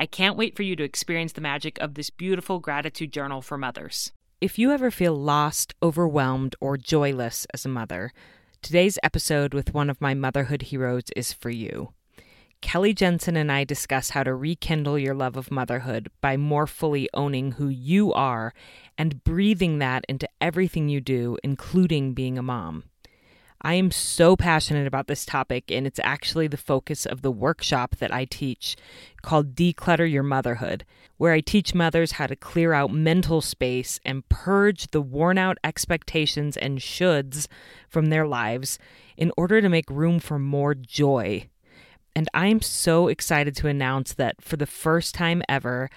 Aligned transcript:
I 0.00 0.06
can't 0.06 0.38
wait 0.38 0.56
for 0.56 0.62
you 0.62 0.76
to 0.76 0.82
experience 0.82 1.32
the 1.32 1.42
magic 1.42 1.78
of 1.78 1.92
this 1.92 2.08
beautiful 2.08 2.58
gratitude 2.58 3.12
journal 3.12 3.42
for 3.42 3.58
mothers. 3.58 4.12
If 4.40 4.58
you 4.58 4.72
ever 4.72 4.90
feel 4.90 5.14
lost, 5.14 5.74
overwhelmed, 5.82 6.56
or 6.58 6.78
joyless 6.78 7.46
as 7.52 7.66
a 7.66 7.68
mother, 7.68 8.14
today's 8.62 8.98
episode 9.02 9.52
with 9.52 9.74
one 9.74 9.90
of 9.90 10.00
my 10.00 10.14
motherhood 10.14 10.62
heroes 10.62 11.02
is 11.14 11.34
for 11.34 11.50
you. 11.50 11.92
Kelly 12.62 12.94
Jensen 12.94 13.36
and 13.36 13.52
I 13.52 13.64
discuss 13.64 14.10
how 14.10 14.22
to 14.22 14.34
rekindle 14.34 14.98
your 14.98 15.14
love 15.14 15.36
of 15.36 15.50
motherhood 15.50 16.10
by 16.22 16.38
more 16.38 16.66
fully 16.66 17.06
owning 17.12 17.52
who 17.52 17.68
you 17.68 18.10
are 18.14 18.54
and 18.96 19.22
breathing 19.22 19.80
that 19.80 20.06
into 20.08 20.26
everything 20.40 20.88
you 20.88 21.02
do, 21.02 21.36
including 21.44 22.14
being 22.14 22.38
a 22.38 22.42
mom. 22.42 22.84
I 23.62 23.74
am 23.74 23.90
so 23.90 24.36
passionate 24.36 24.86
about 24.86 25.06
this 25.06 25.26
topic, 25.26 25.70
and 25.70 25.86
it's 25.86 26.00
actually 26.02 26.46
the 26.46 26.56
focus 26.56 27.04
of 27.04 27.20
the 27.20 27.30
workshop 27.30 27.96
that 27.96 28.12
I 28.12 28.24
teach 28.24 28.74
called 29.20 29.54
Declutter 29.54 30.10
Your 30.10 30.22
Motherhood, 30.22 30.86
where 31.18 31.34
I 31.34 31.40
teach 31.40 31.74
mothers 31.74 32.12
how 32.12 32.26
to 32.26 32.36
clear 32.36 32.72
out 32.72 32.90
mental 32.90 33.42
space 33.42 34.00
and 34.02 34.26
purge 34.30 34.90
the 34.92 35.02
worn 35.02 35.36
out 35.36 35.58
expectations 35.62 36.56
and 36.56 36.78
shoulds 36.78 37.48
from 37.86 38.06
their 38.06 38.26
lives 38.26 38.78
in 39.18 39.30
order 39.36 39.60
to 39.60 39.68
make 39.68 39.90
room 39.90 40.20
for 40.20 40.38
more 40.38 40.74
joy. 40.74 41.46
And 42.16 42.28
I'm 42.32 42.62
so 42.62 43.08
excited 43.08 43.54
to 43.56 43.68
announce 43.68 44.14
that 44.14 44.40
for 44.40 44.56
the 44.56 44.66
first 44.66 45.14
time 45.14 45.42
ever, 45.50 45.90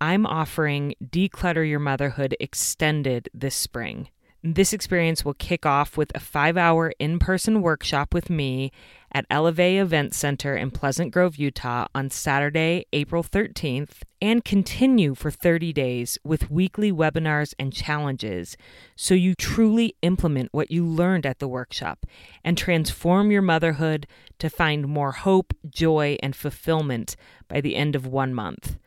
I'm 0.00 0.24
offering 0.24 0.94
Declutter 1.04 1.68
Your 1.68 1.80
Motherhood 1.80 2.34
Extended 2.40 3.28
this 3.34 3.54
spring. 3.54 4.08
This 4.42 4.72
experience 4.72 5.22
will 5.22 5.34
kick 5.34 5.66
off 5.66 5.98
with 5.98 6.12
a 6.14 6.20
five 6.20 6.56
hour 6.56 6.94
in 6.98 7.18
person 7.18 7.60
workshop 7.60 8.14
with 8.14 8.30
me 8.30 8.72
at 9.12 9.26
Elevate 9.28 9.78
Event 9.78 10.14
Center 10.14 10.56
in 10.56 10.70
Pleasant 10.70 11.12
Grove, 11.12 11.36
Utah 11.36 11.88
on 11.94 12.08
Saturday, 12.08 12.86
April 12.94 13.22
13th, 13.22 14.02
and 14.22 14.42
continue 14.42 15.14
for 15.14 15.30
30 15.30 15.74
days 15.74 16.16
with 16.24 16.50
weekly 16.50 16.90
webinars 16.90 17.52
and 17.58 17.70
challenges 17.70 18.56
so 18.96 19.12
you 19.12 19.34
truly 19.34 19.94
implement 20.00 20.48
what 20.52 20.70
you 20.70 20.86
learned 20.86 21.26
at 21.26 21.38
the 21.38 21.48
workshop 21.48 22.06
and 22.42 22.56
transform 22.56 23.30
your 23.30 23.42
motherhood 23.42 24.06
to 24.38 24.48
find 24.48 24.88
more 24.88 25.12
hope, 25.12 25.52
joy, 25.68 26.16
and 26.22 26.34
fulfillment 26.34 27.14
by 27.46 27.60
the 27.60 27.76
end 27.76 27.94
of 27.94 28.06
one 28.06 28.32
month. 28.32 28.78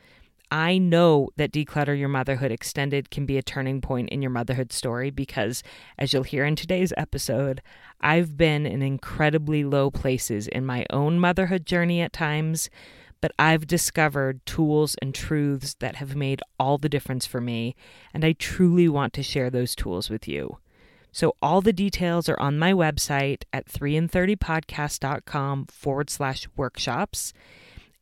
I 0.54 0.78
know 0.78 1.30
that 1.38 1.52
Declutter 1.52 1.98
Your 1.98 2.10
Motherhood 2.10 2.52
Extended 2.52 3.10
can 3.10 3.26
be 3.26 3.40
a 3.40 3.42
turning 3.42 3.82
point 3.82 4.10
in 4.10 4.22
your 4.22 4.30
motherhood 4.30 4.72
story 4.72 5.10
because, 5.10 5.64
as 5.98 6.14
you'll 6.14 6.22
hear 6.22 6.46
in 6.46 6.56
today's 6.56 6.94
episode, 6.96 7.64
I've 8.02 8.38
been 8.38 8.68
in 8.68 8.84
incredibly 8.84 9.64
low 9.64 9.90
places 9.90 10.48
in 10.48 10.64
my 10.64 10.86
own 10.92 11.20
motherhood 11.20 11.66
journey 11.66 12.02
at 12.02 12.14
times, 12.14 12.70
but 13.20 13.32
I've 13.40 13.66
discovered 13.66 14.46
tools 14.46 14.96
and 15.02 15.16
truths 15.16 15.76
that 15.80 15.96
have 15.96 16.16
made 16.16 16.44
all 16.60 16.78
the 16.78 16.88
difference 16.88 17.26
for 17.26 17.42
me, 17.42 17.76
and 18.14 18.24
I 18.24 18.34
truly 18.34 18.88
want 18.88 19.14
to 19.14 19.24
share 19.24 19.50
those 19.50 19.74
tools 19.74 20.12
with 20.12 20.28
you. 20.28 20.60
So, 21.12 21.36
all 21.42 21.62
the 21.62 21.74
details 21.74 22.30
are 22.30 22.40
on 22.40 22.60
my 22.60 22.74
website 22.74 23.42
at 23.52 23.66
3in30podcast.com 23.66 25.66
forward 25.66 26.12
slash 26.12 26.48
workshops. 26.56 27.34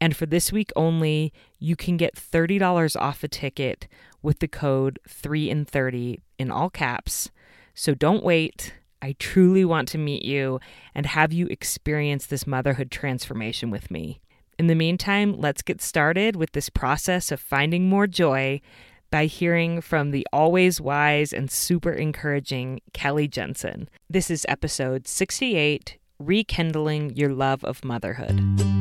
And 0.01 0.17
for 0.17 0.25
this 0.25 0.51
week 0.51 0.71
only, 0.75 1.31
you 1.59 1.75
can 1.75 1.95
get 1.95 2.15
$30 2.15 2.99
off 2.99 3.23
a 3.23 3.27
ticket 3.27 3.87
with 4.23 4.39
the 4.39 4.47
code 4.47 4.99
3 5.07 5.49
in 5.51 5.63
30 5.63 6.19
in 6.39 6.49
all 6.49 6.71
caps. 6.71 7.29
So 7.75 7.93
don't 7.93 8.23
wait. 8.23 8.73
I 9.03 9.15
truly 9.19 9.63
want 9.63 9.87
to 9.89 9.99
meet 9.99 10.25
you 10.25 10.59
and 10.95 11.05
have 11.05 11.31
you 11.31 11.45
experience 11.47 12.25
this 12.25 12.47
motherhood 12.47 12.89
transformation 12.89 13.69
with 13.69 13.91
me. 13.91 14.19
In 14.57 14.67
the 14.67 14.75
meantime, 14.75 15.39
let's 15.39 15.61
get 15.61 15.81
started 15.81 16.35
with 16.35 16.51
this 16.51 16.69
process 16.69 17.31
of 17.31 17.39
finding 17.39 17.87
more 17.87 18.07
joy 18.07 18.59
by 19.11 19.25
hearing 19.25 19.81
from 19.81 20.11
the 20.11 20.25
always 20.33 20.81
wise 20.81 21.31
and 21.33 21.51
super 21.51 21.91
encouraging 21.91 22.81
Kelly 22.93 23.27
Jensen. 23.27 23.89
This 24.09 24.31
is 24.31 24.45
episode 24.49 25.07
68 25.07 25.97
Rekindling 26.19 27.15
Your 27.15 27.33
Love 27.33 27.63
of 27.63 27.83
Motherhood. 27.83 28.80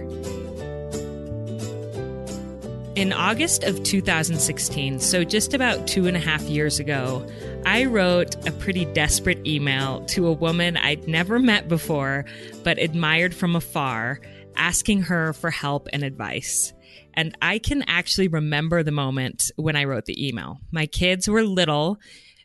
In 3.01 3.13
August 3.13 3.63
of 3.63 3.81
2016, 3.81 4.99
so 4.99 5.23
just 5.23 5.55
about 5.55 5.87
two 5.87 6.05
and 6.05 6.15
a 6.15 6.19
half 6.19 6.43
years 6.43 6.77
ago, 6.77 7.27
I 7.65 7.85
wrote 7.85 8.35
a 8.47 8.51
pretty 8.51 8.85
desperate 8.85 9.43
email 9.47 10.05
to 10.09 10.27
a 10.27 10.31
woman 10.31 10.77
I'd 10.77 11.07
never 11.07 11.39
met 11.39 11.67
before, 11.67 12.25
but 12.63 12.77
admired 12.77 13.33
from 13.33 13.55
afar, 13.55 14.21
asking 14.55 15.01
her 15.01 15.33
for 15.33 15.49
help 15.49 15.87
and 15.91 16.03
advice. 16.03 16.73
And 17.15 17.35
I 17.41 17.57
can 17.57 17.83
actually 17.87 18.27
remember 18.27 18.83
the 18.83 18.91
moment 18.91 19.49
when 19.55 19.75
I 19.75 19.85
wrote 19.85 20.05
the 20.05 20.27
email. 20.27 20.59
My 20.69 20.85
kids 20.85 21.27
were 21.27 21.41
little, 21.41 21.97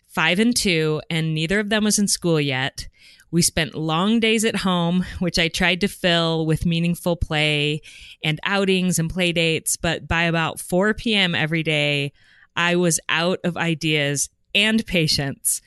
five 0.09 0.39
and 0.39 0.56
two, 0.56 1.03
and 1.11 1.34
neither 1.34 1.61
of 1.61 1.69
them 1.69 1.84
was 1.84 1.99
in 1.99 2.09
school 2.09 2.41
yet. 2.41 2.89
We 3.31 3.42
spent 3.42 3.75
long 3.75 4.20
days 4.20 4.44
at 4.44 4.56
home, 4.56 5.04
which 5.19 5.38
I 5.38 5.48
tried 5.48 5.81
to 5.81 5.88
fill 5.88 6.47
with 6.47 6.66
meaningful 6.66 7.16
play 7.16 7.82
and 8.22 8.41
outings 8.44 8.98
and 8.98 9.10
play 9.10 9.32
dates. 9.32 9.76
But 9.76 10.06
by 10.06 10.25
about 10.25 10.60
4 10.60 10.94
p.m. 10.94 11.34
every 11.34 11.62
day, 11.62 12.12
I 12.54 12.76
was 12.76 13.00
out 13.09 13.41
of 13.44 13.56
ideas 13.56 14.31
and 14.54 14.86
patience. 14.86 15.60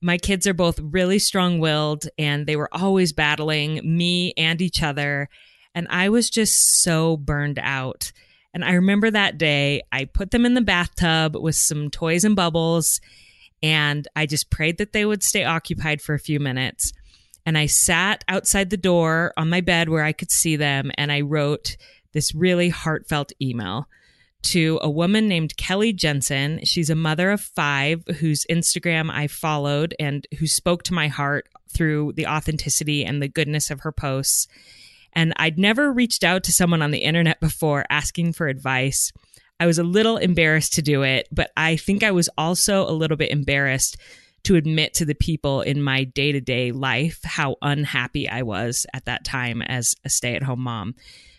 My 0.00 0.18
kids 0.18 0.46
are 0.46 0.54
both 0.54 0.78
really 0.80 1.18
strong 1.18 1.58
willed 1.58 2.08
and 2.18 2.46
they 2.46 2.56
were 2.56 2.68
always 2.72 3.12
battling 3.12 3.80
me 3.84 4.32
and 4.36 4.60
each 4.60 4.82
other. 4.82 5.28
And 5.74 5.86
I 5.90 6.08
was 6.08 6.30
just 6.30 6.82
so 6.82 7.16
burned 7.16 7.58
out. 7.60 8.12
And 8.52 8.64
I 8.64 8.74
remember 8.74 9.10
that 9.10 9.36
day, 9.36 9.82
I 9.90 10.04
put 10.04 10.30
them 10.30 10.46
in 10.46 10.54
the 10.54 10.60
bathtub 10.60 11.36
with 11.36 11.56
some 11.56 11.90
toys 11.90 12.24
and 12.24 12.36
bubbles, 12.36 13.00
and 13.64 14.06
I 14.14 14.26
just 14.26 14.50
prayed 14.50 14.76
that 14.76 14.92
they 14.92 15.06
would 15.06 15.22
stay 15.22 15.42
occupied 15.42 16.02
for 16.02 16.14
a 16.14 16.18
few 16.18 16.38
minutes. 16.38 16.92
And 17.46 17.56
I 17.56 17.64
sat 17.64 18.22
outside 18.28 18.68
the 18.68 18.76
door 18.76 19.32
on 19.38 19.48
my 19.48 19.62
bed 19.62 19.88
where 19.88 20.04
I 20.04 20.12
could 20.12 20.30
see 20.30 20.56
them, 20.56 20.92
and 20.98 21.10
I 21.10 21.22
wrote 21.22 21.78
this 22.12 22.34
really 22.34 22.68
heartfelt 22.68 23.32
email 23.40 23.88
to 24.42 24.78
a 24.82 24.90
woman 24.90 25.28
named 25.28 25.56
Kelly 25.56 25.94
Jensen. 25.94 26.62
She's 26.64 26.90
a 26.90 26.94
mother 26.94 27.30
of 27.30 27.40
five 27.40 28.04
whose 28.18 28.44
Instagram 28.50 29.10
I 29.10 29.28
followed 29.28 29.94
and 29.98 30.26
who 30.38 30.46
spoke 30.46 30.82
to 30.84 30.94
my 30.94 31.08
heart 31.08 31.48
through 31.72 32.12
the 32.16 32.26
authenticity 32.26 33.02
and 33.02 33.22
the 33.22 33.28
goodness 33.28 33.70
of 33.70 33.80
her 33.80 33.92
posts. 33.92 34.46
And 35.14 35.32
I'd 35.36 35.58
never 35.58 35.90
reached 35.90 36.22
out 36.22 36.44
to 36.44 36.52
someone 36.52 36.82
on 36.82 36.90
the 36.90 36.98
internet 36.98 37.40
before 37.40 37.86
asking 37.88 38.34
for 38.34 38.46
advice. 38.46 39.10
I 39.60 39.66
was 39.66 39.78
a 39.78 39.84
little 39.84 40.16
embarrassed 40.16 40.74
to 40.74 40.82
do 40.82 41.02
it, 41.02 41.28
but 41.30 41.50
I 41.56 41.76
think 41.76 42.02
I 42.02 42.10
was 42.10 42.28
also 42.36 42.88
a 42.88 42.92
little 42.92 43.16
bit 43.16 43.30
embarrassed 43.30 43.96
to 44.44 44.56
admit 44.56 44.94
to 44.94 45.04
the 45.04 45.14
people 45.14 45.62
in 45.62 45.82
my 45.82 46.04
day 46.04 46.32
to 46.32 46.40
day 46.40 46.70
life 46.70 47.20
how 47.24 47.56
unhappy 47.62 48.28
I 48.28 48.42
was 48.42 48.86
at 48.92 49.06
that 49.06 49.24
time 49.24 49.62
as 49.62 49.94
a 50.04 50.10
stay 50.10 50.34
at 50.34 50.42
home 50.42 50.60
mom. 50.60 50.94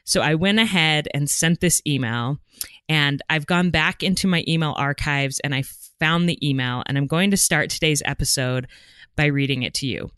So 0.06 0.22
I 0.22 0.36
went 0.36 0.60
ahead 0.60 1.08
and 1.14 1.30
sent 1.30 1.62
this 1.62 1.82
email, 1.86 2.40
and 2.88 3.22
I've 3.30 3.48
gone 3.48 3.72
back 3.72 4.04
into 4.04 4.28
my 4.28 4.44
email 4.48 4.76
archives 4.78 5.40
and 5.40 5.54
I 5.54 5.64
found 6.00 6.30
the 6.30 6.48
email, 6.48 6.84
and 6.86 6.98
I'm 6.98 7.08
going 7.08 7.32
to 7.32 7.38
start 7.38 7.70
today's 7.70 8.04
episode 8.06 8.68
by 9.16 9.26
reading 9.26 9.64
it 9.64 9.74
to 9.76 9.88
you. 9.88 10.12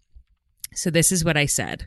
So 0.73 0.89
this 0.89 1.11
is 1.11 1.23
what 1.23 1.37
I 1.37 1.45
said 1.45 1.85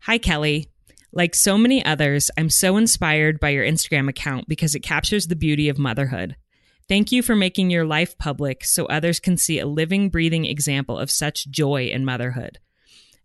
Hi, 0.00 0.18
Kelly. 0.18 0.68
Like 1.16 1.34
so 1.34 1.56
many 1.56 1.82
others, 1.82 2.30
I'm 2.36 2.50
so 2.50 2.76
inspired 2.76 3.40
by 3.40 3.48
your 3.48 3.64
Instagram 3.64 4.06
account 4.06 4.48
because 4.48 4.74
it 4.74 4.80
captures 4.80 5.28
the 5.28 5.34
beauty 5.34 5.70
of 5.70 5.78
motherhood. 5.78 6.36
Thank 6.90 7.10
you 7.10 7.22
for 7.22 7.34
making 7.34 7.70
your 7.70 7.86
life 7.86 8.18
public 8.18 8.66
so 8.66 8.84
others 8.84 9.18
can 9.18 9.38
see 9.38 9.58
a 9.58 9.66
living, 9.66 10.10
breathing 10.10 10.44
example 10.44 10.98
of 10.98 11.10
such 11.10 11.48
joy 11.48 11.86
in 11.86 12.04
motherhood. 12.04 12.58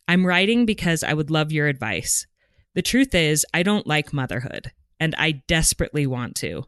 I'm 0.08 0.26
writing 0.26 0.66
because 0.66 1.04
I 1.04 1.14
would 1.14 1.30
love 1.30 1.52
your 1.52 1.68
advice. 1.68 2.26
The 2.76 2.82
truth 2.82 3.14
is, 3.14 3.46
I 3.54 3.62
don't 3.62 3.86
like 3.86 4.14
motherhood, 4.14 4.72
and 4.98 5.14
I 5.18 5.44
desperately 5.48 6.08
want 6.08 6.38
to. 6.38 6.64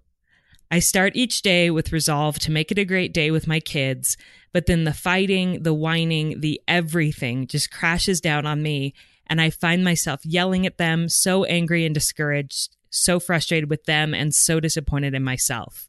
I 0.70 0.80
start 0.80 1.16
each 1.16 1.42
day 1.42 1.70
with 1.72 1.94
resolve 1.94 2.38
to 2.40 2.52
make 2.52 2.70
it 2.70 2.78
a 2.78 2.84
great 2.84 3.14
day 3.14 3.32
with 3.32 3.48
my 3.48 3.62
kids, 3.62 4.18
but 4.52 4.66
then 4.66 4.84
the 4.84 4.94
fighting, 4.94 5.64
the 5.64 5.74
whining, 5.74 6.42
the 6.42 6.60
everything 6.68 7.48
just 7.48 7.72
crashes 7.72 8.20
down 8.20 8.46
on 8.46 8.62
me, 8.62 8.94
and 9.28 9.42
I 9.42 9.50
find 9.50 9.84
myself 9.84 10.26
yelling 10.26 10.66
at 10.66 10.78
them, 10.78 11.10
so 11.10 11.44
angry 11.46 11.86
and 11.86 11.94
discouraged, 11.94 12.76
so 12.90 13.20
frustrated 13.20 13.70
with 13.70 13.86
them, 13.86 14.14
and 14.14 14.34
so 14.34 14.60
disappointed 14.60 15.14
in 15.14 15.24
myself. 15.24 15.88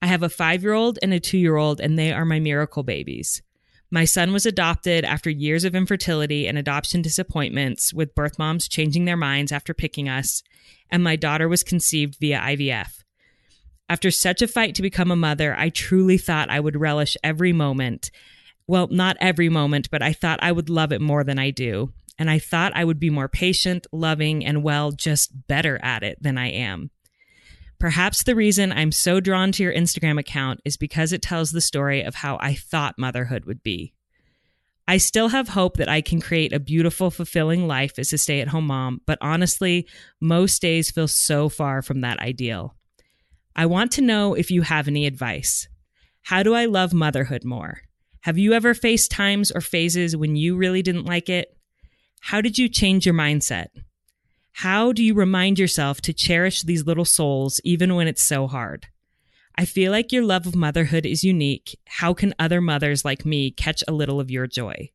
I 0.00 0.06
have 0.06 0.22
a 0.22 0.28
five 0.28 0.62
year 0.62 0.72
old 0.72 0.98
and 1.02 1.12
a 1.12 1.20
two 1.20 1.38
year 1.38 1.56
old, 1.56 1.80
and 1.80 1.98
they 1.98 2.12
are 2.12 2.24
my 2.24 2.38
miracle 2.38 2.82
babies. 2.82 3.42
My 3.90 4.04
son 4.04 4.32
was 4.32 4.46
adopted 4.46 5.04
after 5.04 5.30
years 5.30 5.64
of 5.64 5.74
infertility 5.74 6.48
and 6.48 6.58
adoption 6.58 7.02
disappointments, 7.02 7.94
with 7.94 8.14
birth 8.14 8.38
moms 8.38 8.68
changing 8.68 9.04
their 9.04 9.16
minds 9.16 9.52
after 9.52 9.72
picking 9.72 10.08
us, 10.08 10.42
and 10.90 11.02
my 11.02 11.16
daughter 11.16 11.48
was 11.48 11.62
conceived 11.62 12.16
via 12.20 12.38
IVF. 12.38 13.02
After 13.88 14.10
such 14.10 14.42
a 14.42 14.48
fight 14.48 14.74
to 14.74 14.82
become 14.82 15.12
a 15.12 15.16
mother, 15.16 15.54
I 15.56 15.68
truly 15.68 16.18
thought 16.18 16.50
I 16.50 16.58
would 16.58 16.80
relish 16.80 17.16
every 17.22 17.52
moment. 17.52 18.10
Well, 18.66 18.88
not 18.88 19.16
every 19.20 19.48
moment, 19.48 19.90
but 19.90 20.02
I 20.02 20.12
thought 20.12 20.40
I 20.42 20.50
would 20.50 20.68
love 20.68 20.92
it 20.92 21.00
more 21.00 21.22
than 21.22 21.38
I 21.38 21.50
do. 21.50 21.92
And 22.18 22.30
I 22.30 22.38
thought 22.38 22.72
I 22.74 22.84
would 22.84 22.98
be 22.98 23.10
more 23.10 23.28
patient, 23.28 23.86
loving, 23.92 24.44
and 24.44 24.62
well, 24.62 24.92
just 24.92 25.46
better 25.46 25.78
at 25.82 26.02
it 26.02 26.22
than 26.22 26.38
I 26.38 26.50
am. 26.50 26.90
Perhaps 27.78 28.22
the 28.22 28.34
reason 28.34 28.72
I'm 28.72 28.90
so 28.90 29.20
drawn 29.20 29.52
to 29.52 29.62
your 29.62 29.74
Instagram 29.74 30.18
account 30.18 30.60
is 30.64 30.78
because 30.78 31.12
it 31.12 31.20
tells 31.20 31.50
the 31.50 31.60
story 31.60 32.02
of 32.02 32.14
how 32.14 32.38
I 32.40 32.54
thought 32.54 32.98
motherhood 32.98 33.44
would 33.44 33.62
be. 33.62 33.92
I 34.88 34.98
still 34.98 35.28
have 35.28 35.48
hope 35.48 35.76
that 35.76 35.88
I 35.88 36.00
can 36.00 36.20
create 36.20 36.52
a 36.52 36.60
beautiful, 36.60 37.10
fulfilling 37.10 37.66
life 37.66 37.98
as 37.98 38.12
a 38.12 38.18
stay 38.18 38.40
at 38.40 38.48
home 38.48 38.68
mom, 38.68 39.00
but 39.04 39.18
honestly, 39.20 39.88
most 40.20 40.62
days 40.62 40.90
feel 40.90 41.08
so 41.08 41.48
far 41.48 41.82
from 41.82 42.02
that 42.02 42.20
ideal. 42.20 42.76
I 43.54 43.66
want 43.66 43.92
to 43.92 44.02
know 44.02 44.34
if 44.34 44.50
you 44.50 44.62
have 44.62 44.86
any 44.86 45.06
advice. 45.06 45.68
How 46.22 46.42
do 46.42 46.54
I 46.54 46.66
love 46.66 46.94
motherhood 46.94 47.44
more? 47.44 47.80
Have 48.22 48.38
you 48.38 48.52
ever 48.52 48.74
faced 48.74 49.10
times 49.10 49.50
or 49.50 49.60
phases 49.60 50.16
when 50.16 50.36
you 50.36 50.56
really 50.56 50.82
didn't 50.82 51.06
like 51.06 51.28
it? 51.28 51.55
How 52.20 52.40
did 52.40 52.58
you 52.58 52.68
change 52.68 53.06
your 53.06 53.14
mindset? 53.14 53.68
How 54.52 54.92
do 54.92 55.04
you 55.04 55.14
remind 55.14 55.58
yourself 55.58 56.00
to 56.02 56.12
cherish 56.12 56.62
these 56.62 56.86
little 56.86 57.04
souls 57.04 57.60
even 57.62 57.94
when 57.94 58.08
it's 58.08 58.24
so 58.24 58.46
hard? 58.46 58.86
I 59.58 59.64
feel 59.64 59.92
like 59.92 60.12
your 60.12 60.24
love 60.24 60.46
of 60.46 60.54
motherhood 60.54 61.06
is 61.06 61.24
unique. 61.24 61.78
How 61.86 62.14
can 62.14 62.34
other 62.38 62.60
mothers 62.60 63.04
like 63.04 63.24
me 63.24 63.50
catch 63.50 63.82
a 63.86 63.92
little 63.92 64.20
of 64.20 64.30
your 64.30 64.46
joy? 64.46 64.90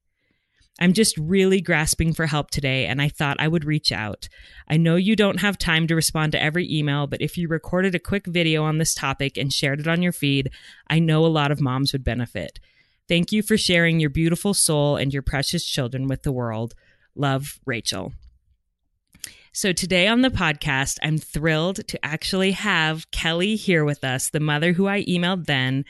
I'm 0.79 0.93
just 0.93 1.15
really 1.17 1.61
grasping 1.61 2.13
for 2.13 2.25
help 2.25 2.49
today, 2.49 2.87
and 2.87 3.01
I 3.01 3.09
thought 3.09 3.37
I 3.39 3.47
would 3.47 3.65
reach 3.65 3.91
out. 3.91 4.27
I 4.67 4.77
know 4.77 4.95
you 4.95 5.15
don't 5.15 5.39
have 5.39 5.59
time 5.59 5.85
to 5.87 5.95
respond 5.95 6.31
to 6.31 6.41
every 6.41 6.67
email, 6.71 7.05
but 7.05 7.21
if 7.21 7.37
you 7.37 7.47
recorded 7.47 7.93
a 7.93 7.99
quick 7.99 8.25
video 8.25 8.63
on 8.63 8.79
this 8.79 8.95
topic 8.95 9.37
and 9.37 9.53
shared 9.53 9.79
it 9.79 9.87
on 9.87 10.01
your 10.01 10.11
feed, 10.11 10.49
I 10.87 10.97
know 10.97 11.23
a 11.23 11.27
lot 11.27 11.51
of 11.51 11.61
moms 11.61 11.93
would 11.93 12.03
benefit. 12.03 12.59
Thank 13.07 13.31
you 13.31 13.43
for 13.43 13.57
sharing 13.57 13.99
your 13.99 14.09
beautiful 14.09 14.53
soul 14.55 14.95
and 14.95 15.13
your 15.13 15.21
precious 15.21 15.65
children 15.65 16.07
with 16.07 16.23
the 16.23 16.31
world. 16.31 16.73
Love, 17.15 17.59
Rachel. 17.65 18.13
So 19.53 19.73
today 19.73 20.07
on 20.07 20.21
the 20.21 20.29
podcast, 20.29 20.97
I'm 21.03 21.17
thrilled 21.17 21.85
to 21.87 22.05
actually 22.05 22.51
have 22.51 23.11
Kelly 23.11 23.57
here 23.57 23.83
with 23.83 24.03
us, 24.03 24.29
the 24.29 24.39
mother 24.39 24.71
who 24.71 24.87
I 24.87 25.03
emailed 25.03 25.45
then 25.45 25.83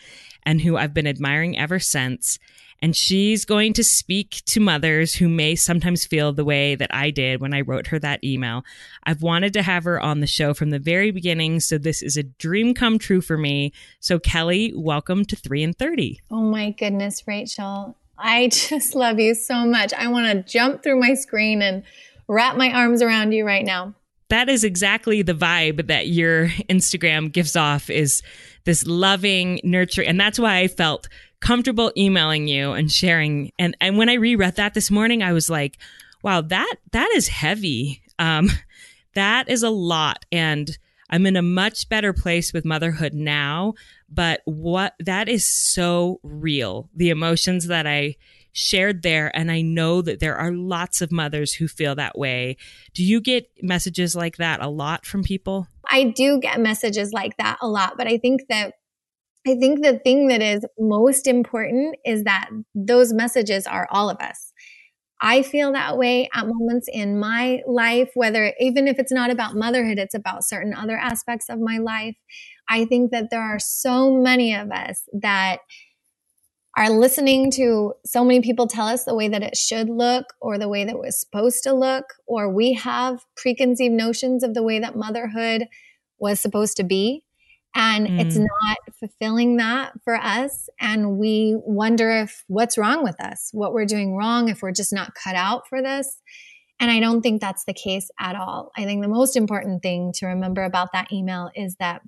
and 0.44 0.62
who 0.62 0.77
I've 0.77 0.95
been 0.95 1.06
admiring 1.06 1.59
ever 1.59 1.77
since. 1.77 2.39
And 2.81 2.95
she's 2.95 3.45
going 3.45 3.73
to 3.73 3.83
speak 3.83 4.41
to 4.47 4.59
mothers 4.59 5.13
who 5.13 5.29
may 5.29 5.53
sometimes 5.56 6.07
feel 6.07 6.33
the 6.33 6.44
way 6.44 6.73
that 6.73 6.91
I 6.91 7.12
did 7.12 7.39
when 7.39 7.53
I 7.53 7.62
wrote 7.62 7.85
her 7.88 8.00
that 8.00 8.24
email. 8.24 8.63
I've 9.03 9.21
wanted 9.21 9.53
to 9.53 9.62
have 9.62 9.83
her 9.83 10.00
on 10.00 10.19
the 10.19 10.27
show 10.27 10.56
from 10.56 10.71
the 10.71 10.79
very 10.79 11.12
beginning, 11.12 11.59
so 11.59 11.77
this 11.77 12.01
is 12.01 12.17
a 12.17 12.24
dream 12.24 12.74
come 12.74 12.97
true 12.97 13.21
for 13.21 13.38
me. 13.38 13.71
So, 14.00 14.17
Kelly, 14.17 14.74
welcome 14.75 15.25
to 15.25 15.35
3 15.35 15.62
and 15.62 15.77
30. 15.77 16.19
Oh 16.31 16.41
my 16.41 16.71
goodness, 16.71 17.27
Rachel. 17.27 17.95
I 18.21 18.47
just 18.51 18.95
love 18.95 19.19
you 19.19 19.33
so 19.35 19.65
much. 19.65 19.94
I 19.94 20.07
want 20.07 20.27
to 20.27 20.51
jump 20.51 20.83
through 20.83 21.00
my 21.00 21.13
screen 21.15 21.62
and 21.62 21.83
wrap 22.27 22.56
my 22.56 22.71
arms 22.71 23.01
around 23.01 23.33
you 23.33 23.45
right 23.45 23.65
now. 23.65 23.94
That 24.29 24.47
is 24.47 24.63
exactly 24.63 25.21
the 25.23 25.33
vibe 25.33 25.88
that 25.88 26.07
your 26.07 26.47
Instagram 26.69 27.31
gives 27.31 27.57
off 27.57 27.89
is 27.89 28.21
this 28.63 28.88
loving, 28.88 29.59
nurturing. 29.63 30.07
And 30.07 30.19
that's 30.19 30.39
why 30.39 30.59
I 30.59 30.69
felt 30.69 31.09
comfortable 31.41 31.91
emailing 31.97 32.47
you 32.47 32.71
and 32.71 32.89
sharing. 32.89 33.51
And, 33.59 33.75
and 33.81 33.97
when 33.97 34.07
I 34.07 34.13
reread 34.13 34.56
that 34.56 34.74
this 34.74 34.89
morning, 34.89 35.21
I 35.21 35.33
was 35.33 35.50
like, 35.50 35.79
wow, 36.24 36.39
that, 36.41 36.75
that 36.91 37.09
is 37.15 37.27
heavy. 37.27 38.01
Um, 38.19 38.50
that 39.15 39.50
is 39.50 39.63
a 39.63 39.69
lot. 39.69 40.25
And 40.31 40.77
I'm 41.11 41.25
in 41.25 41.35
a 41.35 41.41
much 41.41 41.89
better 41.89 42.13
place 42.13 42.53
with 42.53 42.65
motherhood 42.65 43.13
now. 43.13 43.73
But 44.09 44.41
what 44.45 44.95
that 44.99 45.29
is 45.29 45.45
so 45.45 46.19
real. 46.23 46.89
The 46.95 47.09
emotions 47.09 47.67
that 47.67 47.85
I 47.85 48.15
shared 48.53 49.01
there. 49.01 49.35
And 49.35 49.51
I 49.51 49.61
know 49.61 50.01
that 50.01 50.19
there 50.19 50.35
are 50.35 50.51
lots 50.51 51.01
of 51.01 51.11
mothers 51.11 51.53
who 51.53 51.67
feel 51.67 51.95
that 51.95 52.17
way. 52.17 52.57
Do 52.93 53.03
you 53.03 53.21
get 53.21 53.49
messages 53.61 54.15
like 54.15 54.37
that 54.37 54.61
a 54.61 54.69
lot 54.69 55.05
from 55.05 55.23
people? 55.23 55.67
I 55.89 56.05
do 56.05 56.39
get 56.39 56.59
messages 56.59 57.13
like 57.13 57.37
that 57.37 57.57
a 57.61 57.67
lot, 57.67 57.93
but 57.97 58.07
I 58.07 58.17
think 58.17 58.41
that 58.49 58.73
I 59.47 59.55
think 59.55 59.81
the 59.81 59.97
thing 59.97 60.27
that 60.27 60.41
is 60.41 60.63
most 60.77 61.25
important 61.25 61.95
is 62.05 62.25
that 62.25 62.49
those 62.75 63.11
messages 63.11 63.65
are 63.65 63.87
all 63.89 64.07
of 64.07 64.17
us. 64.17 64.50
I 65.21 65.44
feel 65.44 65.71
that 65.73 65.97
way 65.97 66.27
at 66.33 66.48
moments 66.48 66.88
in 66.91 67.19
my 67.19 67.62
life, 67.67 68.10
whether 68.15 68.53
even 68.60 68.88
if 68.88 68.98
it's 68.98 69.12
not 69.12 69.29
about 69.29 69.55
motherhood, 69.55 70.00
it's 70.00 70.15
about 70.15 70.43
certain 70.43 70.74
other 70.74 70.98
aspects 70.98 71.48
of 71.48 71.60
my 71.60 71.77
life. 71.77 72.15
I 72.67 72.86
think 72.86 73.12
that 73.12 73.29
there 73.29 73.41
are 73.41 73.60
so 73.60 74.12
many 74.12 74.55
of 74.55 74.72
us 74.72 75.03
that 75.13 75.60
are 76.77 76.89
listening 76.89 77.51
to 77.51 77.93
so 78.05 78.24
many 78.24 78.41
people 78.41 78.65
tell 78.65 78.88
us 78.88 79.03
the 79.03 79.13
way 79.13 79.27
that 79.27 79.43
it 79.43 79.57
should 79.57 79.89
look 79.89 80.25
or 80.39 80.57
the 80.57 80.69
way 80.69 80.86
that 80.86 80.95
it 80.95 81.00
was 81.00 81.19
supposed 81.19 81.63
to 81.63 81.74
look, 81.74 82.05
or 82.25 82.50
we 82.51 82.74
have 82.74 83.25
preconceived 83.36 83.93
notions 83.93 84.43
of 84.43 84.53
the 84.53 84.63
way 84.63 84.79
that 84.79 84.95
motherhood 84.95 85.65
was 86.17 86.39
supposed 86.39 86.77
to 86.77 86.84
be. 86.84 87.24
And 87.73 88.07
mm. 88.07 88.19
it's 88.19 88.37
not 88.37 88.77
fulfilling 88.99 89.57
that 89.57 89.93
for 90.03 90.15
us. 90.15 90.69
And 90.79 91.17
we 91.17 91.55
wonder 91.65 92.11
if 92.11 92.43
what's 92.47 92.77
wrong 92.77 93.03
with 93.03 93.19
us, 93.23 93.49
what 93.53 93.73
we're 93.73 93.85
doing 93.85 94.15
wrong, 94.15 94.49
if 94.49 94.61
we're 94.61 94.73
just 94.73 94.93
not 94.93 95.13
cut 95.15 95.35
out 95.35 95.67
for 95.67 95.81
this. 95.81 96.19
And 96.79 96.91
I 96.91 96.99
don't 96.99 97.21
think 97.21 97.39
that's 97.39 97.63
the 97.65 97.73
case 97.73 98.09
at 98.19 98.35
all. 98.35 98.71
I 98.75 98.85
think 98.85 99.01
the 99.01 99.07
most 99.07 99.37
important 99.37 99.81
thing 99.81 100.11
to 100.15 100.25
remember 100.25 100.63
about 100.63 100.93
that 100.93 101.11
email 101.13 101.49
is 101.55 101.75
that 101.79 102.01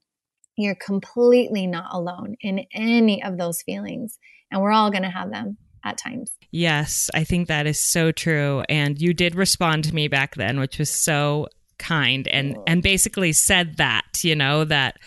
you're 0.57 0.75
completely 0.75 1.67
not 1.67 1.93
alone 1.93 2.35
in 2.41 2.65
any 2.73 3.23
of 3.23 3.37
those 3.37 3.61
feelings 3.61 4.19
and 4.51 4.61
we're 4.61 4.71
all 4.71 4.91
going 4.91 5.03
to 5.03 5.09
have 5.09 5.31
them 5.31 5.57
at 5.83 5.97
times. 5.97 6.31
Yes, 6.51 7.09
I 7.13 7.23
think 7.23 7.47
that 7.47 7.67
is 7.67 7.79
so 7.79 8.11
true. 8.11 8.63
And 8.69 9.01
you 9.01 9.13
did 9.13 9.35
respond 9.35 9.83
to 9.85 9.95
me 9.95 10.07
back 10.07 10.35
then, 10.35 10.59
which 10.59 10.77
was 10.77 10.89
so 10.89 11.47
kind 11.79 12.27
and 12.27 12.55
and 12.67 12.81
basically 12.81 13.33
said 13.33 13.77
that, 13.77 14.23
you 14.23 14.35
know, 14.35 14.63
that 14.63 14.97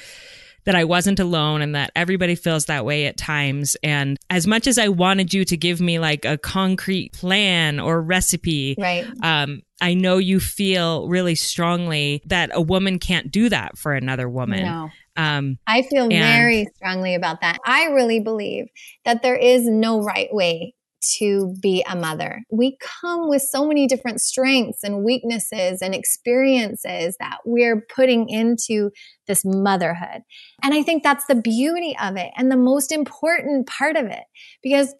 that 0.66 0.74
I 0.74 0.84
wasn't 0.84 1.18
alone 1.18 1.62
and 1.62 1.74
that 1.74 1.90
everybody 1.96 2.34
feels 2.34 2.66
that 2.66 2.84
way 2.84 3.06
at 3.06 3.16
times. 3.16 3.76
And 3.82 4.18
as 4.28 4.46
much 4.46 4.66
as 4.66 4.78
I 4.78 4.88
wanted 4.88 5.32
you 5.32 5.44
to 5.46 5.56
give 5.56 5.80
me 5.80 5.98
like 5.98 6.24
a 6.24 6.36
concrete 6.36 7.12
plan 7.12 7.80
or 7.80 8.02
recipe, 8.02 8.74
right. 8.78 9.06
um, 9.22 9.62
I 9.80 9.94
know 9.94 10.18
you 10.18 10.40
feel 10.40 11.08
really 11.08 11.34
strongly 11.34 12.22
that 12.26 12.50
a 12.52 12.60
woman 12.60 12.98
can't 12.98 13.30
do 13.30 13.48
that 13.48 13.78
for 13.78 13.94
another 13.94 14.28
woman. 14.28 14.64
No. 14.64 14.90
Um, 15.16 15.58
I 15.66 15.82
feel 15.82 16.04
and- 16.04 16.12
very 16.12 16.68
strongly 16.76 17.14
about 17.14 17.40
that. 17.40 17.58
I 17.64 17.86
really 17.86 18.20
believe 18.20 18.66
that 19.04 19.22
there 19.22 19.36
is 19.36 19.66
no 19.66 20.02
right 20.02 20.32
way 20.32 20.74
to 21.18 21.54
be 21.60 21.84
a 21.88 21.94
mother. 21.94 22.42
We 22.50 22.78
come 22.80 23.28
with 23.28 23.42
so 23.42 23.66
many 23.66 23.86
different 23.86 24.20
strengths 24.20 24.82
and 24.82 25.04
weaknesses 25.04 25.82
and 25.82 25.94
experiences 25.94 27.16
that 27.20 27.38
we're 27.44 27.86
putting 27.94 28.28
into 28.28 28.90
this 29.26 29.42
motherhood. 29.44 30.22
And 30.62 30.74
I 30.74 30.82
think 30.82 31.02
that's 31.02 31.26
the 31.26 31.34
beauty 31.34 31.96
of 32.00 32.16
it 32.16 32.30
and 32.36 32.50
the 32.50 32.56
most 32.56 32.92
important 32.92 33.66
part 33.66 33.96
of 33.96 34.06
it 34.06 34.24
because 34.62 34.94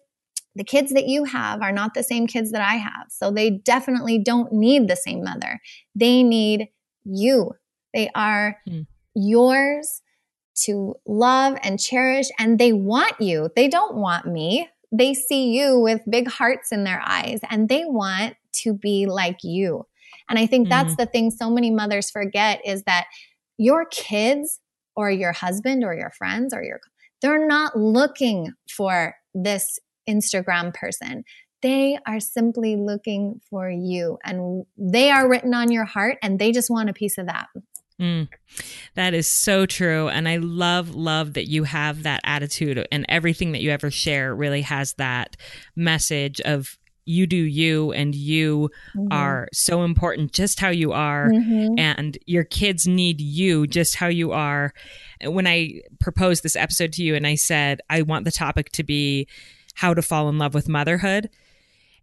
the 0.55 0.63
kids 0.63 0.91
that 0.93 1.07
you 1.07 1.23
have 1.23 1.61
are 1.61 1.71
not 1.71 1.93
the 1.93 2.03
same 2.03 2.25
kids 2.25 2.51
that 2.51 2.61
I 2.61 2.75
have. 2.75 3.07
So 3.09 3.31
they 3.31 3.51
definitely 3.63 4.19
don't 4.19 4.51
need 4.51 4.87
the 4.87 4.95
same 4.95 5.23
mother. 5.23 5.59
They 5.95 6.23
need 6.23 6.69
you. 7.03 7.51
They 7.93 8.09
are 8.15 8.57
mm. 8.67 8.85
yours 9.13 10.01
to 10.65 10.95
love 11.05 11.57
and 11.61 11.79
cherish, 11.79 12.27
and 12.39 12.57
they 12.57 12.73
want 12.73 13.21
you. 13.21 13.49
They 13.55 13.67
don't 13.67 13.95
want 13.95 14.25
me. 14.25 14.67
They 14.91 15.13
see 15.13 15.49
you 15.57 15.79
with 15.79 16.01
big 16.09 16.29
hearts 16.29 16.71
in 16.71 16.83
their 16.83 17.01
eyes, 17.05 17.39
and 17.49 17.69
they 17.69 17.83
want 17.85 18.35
to 18.63 18.73
be 18.73 19.05
like 19.05 19.39
you. 19.43 19.85
And 20.29 20.37
I 20.37 20.45
think 20.45 20.69
that's 20.69 20.93
mm. 20.93 20.97
the 20.97 21.05
thing 21.05 21.31
so 21.31 21.49
many 21.49 21.71
mothers 21.71 22.09
forget 22.09 22.61
is 22.65 22.83
that 22.83 23.05
your 23.57 23.85
kids 23.85 24.59
or 24.95 25.11
your 25.11 25.31
husband 25.31 25.83
or 25.83 25.93
your 25.93 26.11
friends 26.11 26.53
or 26.53 26.63
your 26.63 26.79
they're 27.21 27.47
not 27.47 27.75
looking 27.75 28.53
for 28.69 29.15
this 29.33 29.79
Instagram 30.07 30.73
person. 30.73 31.23
They 31.63 31.97
are 32.05 32.19
simply 32.19 32.75
looking 32.75 33.41
for 33.49 33.69
you 33.69 34.19
and 34.23 34.65
they 34.77 35.09
are 35.09 35.27
written 35.27 35.53
on 35.53 35.71
your 35.71 35.85
heart 35.85 36.17
and 36.21 36.37
they 36.37 36.51
just 36.51 36.69
want 36.69 36.89
a 36.89 36.93
piece 36.93 37.17
of 37.17 37.25
that. 37.25 37.47
Mm, 37.99 38.27
that 38.95 39.13
is 39.13 39.27
so 39.27 39.65
true. 39.65 40.07
And 40.07 40.27
I 40.29 40.37
love, 40.37 40.93
love 40.93 41.33
that 41.33 41.47
you 41.47 41.63
have 41.63 42.03
that 42.03 42.21
attitude 42.23 42.87
and 42.91 43.05
everything 43.09 43.53
that 43.53 43.61
you 43.61 43.71
ever 43.71 43.89
share 43.89 44.35
really 44.35 44.61
has 44.61 44.93
that 44.93 45.35
message 45.75 46.39
of 46.41 46.77
you 47.05 47.25
do 47.25 47.37
you 47.37 47.93
and 47.93 48.13
you 48.13 48.69
mm-hmm. 48.93 49.07
are 49.11 49.47
so 49.53 49.83
important 49.83 50.33
just 50.33 50.59
how 50.59 50.67
you 50.67 50.91
are 50.91 51.29
mm-hmm. 51.29 51.73
and 51.77 52.17
your 52.25 52.43
kids 52.43 52.85
need 52.85 53.21
you 53.21 53.65
just 53.65 53.95
how 53.95 54.07
you 54.07 54.33
are 54.33 54.73
when 55.23 55.47
i 55.47 55.79
proposed 56.01 56.43
this 56.43 56.57
episode 56.57 56.91
to 56.91 57.01
you 57.01 57.15
and 57.15 57.25
i 57.25 57.33
said 57.33 57.79
i 57.89 58.01
want 58.01 58.25
the 58.25 58.31
topic 58.31 58.69
to 58.73 58.83
be 58.83 59.25
how 59.77 59.93
to 59.93 60.01
fall 60.01 60.27
in 60.27 60.39
love 60.39 60.55
with 60.55 60.67
motherhood. 60.67 61.29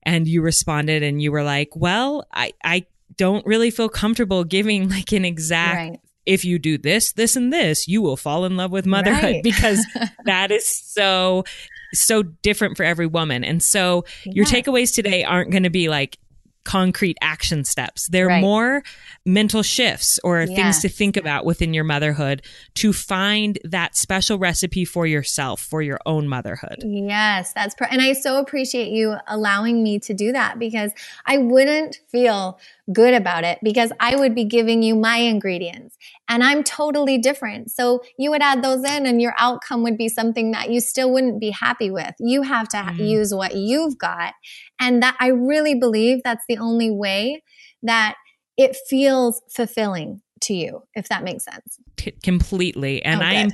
And 0.04 0.28
you 0.28 0.42
responded 0.42 1.02
and 1.02 1.20
you 1.20 1.32
were 1.32 1.42
like, 1.42 1.70
well, 1.74 2.24
I, 2.32 2.52
I 2.62 2.86
don't 3.16 3.44
really 3.46 3.70
feel 3.70 3.88
comfortable 3.88 4.44
giving 4.44 4.88
like 4.88 5.12
an 5.12 5.24
exact 5.24 5.76
right 5.76 6.00
if 6.26 6.44
you 6.44 6.58
do 6.58 6.78
this, 6.78 7.12
this, 7.12 7.36
and 7.36 7.52
this, 7.52 7.86
you 7.86 8.00
will 8.00 8.16
fall 8.16 8.44
in 8.44 8.56
love 8.56 8.70
with 8.70 8.86
motherhood 8.86 9.22
right. 9.22 9.42
because 9.42 9.84
that 10.24 10.50
is 10.50 10.66
so, 10.66 11.44
so 11.92 12.22
different 12.22 12.76
for 12.76 12.82
every 12.82 13.06
woman. 13.06 13.44
And 13.44 13.62
so 13.62 14.04
your 14.24 14.46
takeaways 14.46 14.94
today 14.94 15.24
aren't 15.24 15.50
going 15.50 15.64
to 15.64 15.70
be 15.70 15.88
like, 15.88 16.18
concrete 16.64 17.16
action 17.20 17.64
steps. 17.64 18.08
They're 18.08 18.26
right. 18.26 18.40
more 18.40 18.82
mental 19.24 19.62
shifts 19.62 20.18
or 20.24 20.42
yes. 20.42 20.56
things 20.56 20.80
to 20.80 20.88
think 20.88 21.16
about 21.16 21.44
within 21.44 21.74
your 21.74 21.84
motherhood 21.84 22.42
to 22.74 22.92
find 22.92 23.58
that 23.64 23.96
special 23.96 24.38
recipe 24.38 24.84
for 24.84 25.06
yourself 25.06 25.60
for 25.60 25.82
your 25.82 26.00
own 26.06 26.28
motherhood. 26.28 26.82
Yes, 26.84 27.52
that's 27.52 27.74
and 27.90 28.00
I 28.00 28.12
so 28.12 28.38
appreciate 28.38 28.88
you 28.88 29.16
allowing 29.26 29.82
me 29.82 29.98
to 30.00 30.14
do 30.14 30.32
that 30.32 30.58
because 30.58 30.92
I 31.26 31.38
wouldn't 31.38 32.00
feel 32.08 32.58
good 32.92 33.14
about 33.14 33.44
it 33.44 33.58
because 33.62 33.92
I 34.00 34.16
would 34.16 34.34
be 34.34 34.44
giving 34.44 34.82
you 34.82 34.94
my 34.94 35.16
ingredients 35.16 35.96
and 36.28 36.42
I'm 36.42 36.62
totally 36.62 37.18
different. 37.18 37.70
So 37.70 38.02
you 38.18 38.30
would 38.30 38.42
add 38.42 38.62
those 38.62 38.82
in 38.84 39.06
and 39.06 39.20
your 39.20 39.34
outcome 39.38 39.82
would 39.82 39.98
be 39.98 40.08
something 40.08 40.52
that 40.52 40.70
you 40.70 40.80
still 40.80 41.12
wouldn't 41.12 41.40
be 41.40 41.50
happy 41.50 41.90
with. 41.90 42.14
You 42.18 42.42
have 42.42 42.68
to 42.70 42.78
mm. 42.78 43.08
use 43.08 43.34
what 43.34 43.54
you've 43.54 43.98
got. 43.98 44.32
And 44.80 45.02
that 45.02 45.16
I 45.20 45.28
really 45.28 45.74
believe 45.74 46.22
that's 46.24 46.44
the 46.48 46.58
only 46.58 46.90
way 46.90 47.42
that 47.82 48.16
it 48.56 48.76
feels 48.88 49.42
fulfilling 49.54 50.22
to 50.42 50.54
you, 50.54 50.82
if 50.94 51.08
that 51.08 51.24
makes 51.24 51.44
sense. 51.44 51.78
T- 51.96 52.12
completely. 52.22 53.04
And 53.04 53.20
oh, 53.20 53.24
I 53.24 53.32
am 53.34 53.50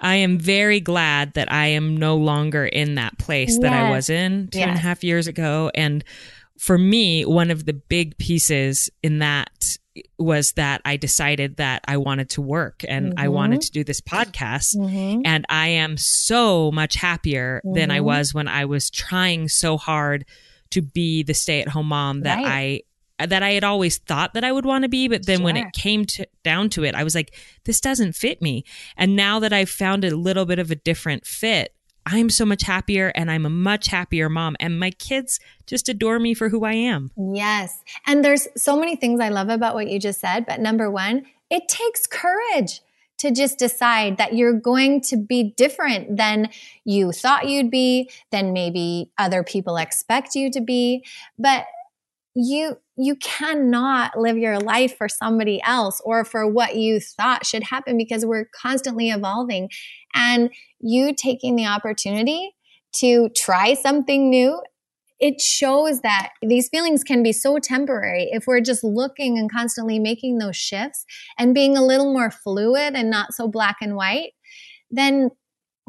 I 0.00 0.14
am 0.16 0.38
very 0.38 0.80
glad 0.80 1.34
that 1.34 1.50
I 1.52 1.66
am 1.68 1.96
no 1.96 2.16
longer 2.16 2.64
in 2.64 2.94
that 2.94 3.18
place 3.18 3.50
yes. 3.50 3.58
that 3.62 3.72
I 3.72 3.90
was 3.90 4.08
in 4.08 4.48
two 4.48 4.60
yes. 4.60 4.68
and 4.68 4.76
a 4.76 4.80
half 4.80 5.02
years 5.02 5.26
ago. 5.26 5.72
And 5.74 6.04
for 6.56 6.78
me, 6.78 7.24
one 7.24 7.50
of 7.50 7.66
the 7.66 7.72
big 7.72 8.16
pieces 8.18 8.88
in 9.02 9.18
that 9.18 9.76
was 10.18 10.52
that 10.52 10.80
I 10.84 10.96
decided 10.96 11.56
that 11.56 11.82
I 11.86 11.96
wanted 11.96 12.30
to 12.30 12.42
work 12.42 12.84
and 12.88 13.10
mm-hmm. 13.10 13.18
I 13.18 13.28
wanted 13.28 13.60
to 13.62 13.70
do 13.70 13.84
this 13.84 14.00
podcast. 14.00 14.76
Mm-hmm. 14.76 15.22
And 15.24 15.44
I 15.48 15.68
am 15.68 15.96
so 15.96 16.70
much 16.72 16.96
happier 16.96 17.60
mm-hmm. 17.64 17.74
than 17.74 17.90
I 17.90 17.96
mm-hmm. 17.96 18.06
was 18.06 18.34
when 18.34 18.48
I 18.48 18.64
was 18.64 18.90
trying 18.90 19.48
so 19.48 19.76
hard 19.76 20.24
to 20.70 20.82
be 20.82 21.22
the 21.22 21.34
stay 21.34 21.60
at 21.60 21.68
home 21.68 21.88
mom 21.88 22.22
that 22.22 22.36
right. 22.36 22.84
I 23.18 23.26
that 23.26 23.42
I 23.42 23.50
had 23.50 23.64
always 23.64 23.98
thought 23.98 24.34
that 24.34 24.44
I 24.44 24.52
would 24.52 24.64
want 24.64 24.84
to 24.84 24.88
be, 24.88 25.08
but 25.08 25.26
then 25.26 25.38
sure. 25.38 25.44
when 25.46 25.56
it 25.56 25.72
came 25.72 26.04
to 26.04 26.26
down 26.44 26.70
to 26.70 26.84
it, 26.84 26.94
I 26.94 27.02
was 27.02 27.16
like, 27.16 27.34
this 27.64 27.80
doesn't 27.80 28.14
fit 28.14 28.40
me. 28.40 28.64
And 28.96 29.16
now 29.16 29.40
that 29.40 29.52
I've 29.52 29.70
found 29.70 30.04
a 30.04 30.16
little 30.16 30.44
bit 30.46 30.60
of 30.60 30.70
a 30.70 30.76
different 30.76 31.26
fit, 31.26 31.74
I'm 32.10 32.30
so 32.30 32.46
much 32.46 32.62
happier 32.62 33.12
and 33.14 33.30
I'm 33.30 33.44
a 33.44 33.50
much 33.50 33.88
happier 33.88 34.28
mom. 34.28 34.56
And 34.60 34.80
my 34.80 34.90
kids 34.90 35.38
just 35.66 35.88
adore 35.88 36.18
me 36.18 36.32
for 36.32 36.48
who 36.48 36.64
I 36.64 36.72
am. 36.72 37.10
Yes. 37.16 37.82
And 38.06 38.24
there's 38.24 38.48
so 38.56 38.78
many 38.78 38.96
things 38.96 39.20
I 39.20 39.28
love 39.28 39.50
about 39.50 39.74
what 39.74 39.90
you 39.90 39.98
just 40.00 40.20
said. 40.20 40.46
But 40.46 40.60
number 40.60 40.90
one, 40.90 41.26
it 41.50 41.68
takes 41.68 42.06
courage 42.06 42.80
to 43.18 43.30
just 43.30 43.58
decide 43.58 44.16
that 44.16 44.34
you're 44.34 44.58
going 44.58 45.00
to 45.00 45.16
be 45.16 45.52
different 45.56 46.16
than 46.16 46.48
you 46.84 47.12
thought 47.12 47.48
you'd 47.48 47.70
be, 47.70 48.08
than 48.30 48.52
maybe 48.52 49.10
other 49.18 49.42
people 49.42 49.76
expect 49.76 50.34
you 50.34 50.50
to 50.52 50.60
be. 50.60 51.04
But 51.38 51.66
you 52.40 52.78
you 52.96 53.16
cannot 53.16 54.16
live 54.16 54.38
your 54.38 54.60
life 54.60 54.96
for 54.96 55.08
somebody 55.08 55.60
else 55.62 56.00
or 56.04 56.24
for 56.24 56.46
what 56.46 56.76
you 56.76 57.00
thought 57.00 57.44
should 57.44 57.64
happen 57.64 57.96
because 57.96 58.24
we're 58.24 58.48
constantly 58.54 59.10
evolving. 59.10 59.68
And 60.14 60.50
you 60.80 61.14
taking 61.14 61.56
the 61.56 61.66
opportunity 61.66 62.54
to 62.94 63.28
try 63.30 63.74
something 63.74 64.30
new 64.30 64.60
it 65.20 65.40
shows 65.40 66.02
that 66.02 66.30
these 66.42 66.68
feelings 66.68 67.02
can 67.02 67.24
be 67.24 67.32
so 67.32 67.58
temporary 67.58 68.28
if 68.30 68.46
we're 68.46 68.60
just 68.60 68.84
looking 68.84 69.36
and 69.36 69.50
constantly 69.50 69.98
making 69.98 70.38
those 70.38 70.54
shifts 70.54 71.04
and 71.36 71.54
being 71.54 71.76
a 71.76 71.84
little 71.84 72.12
more 72.12 72.30
fluid 72.30 72.94
and 72.94 73.10
not 73.10 73.34
so 73.34 73.48
black 73.48 73.78
and 73.82 73.96
white 73.96 74.30
then 74.92 75.28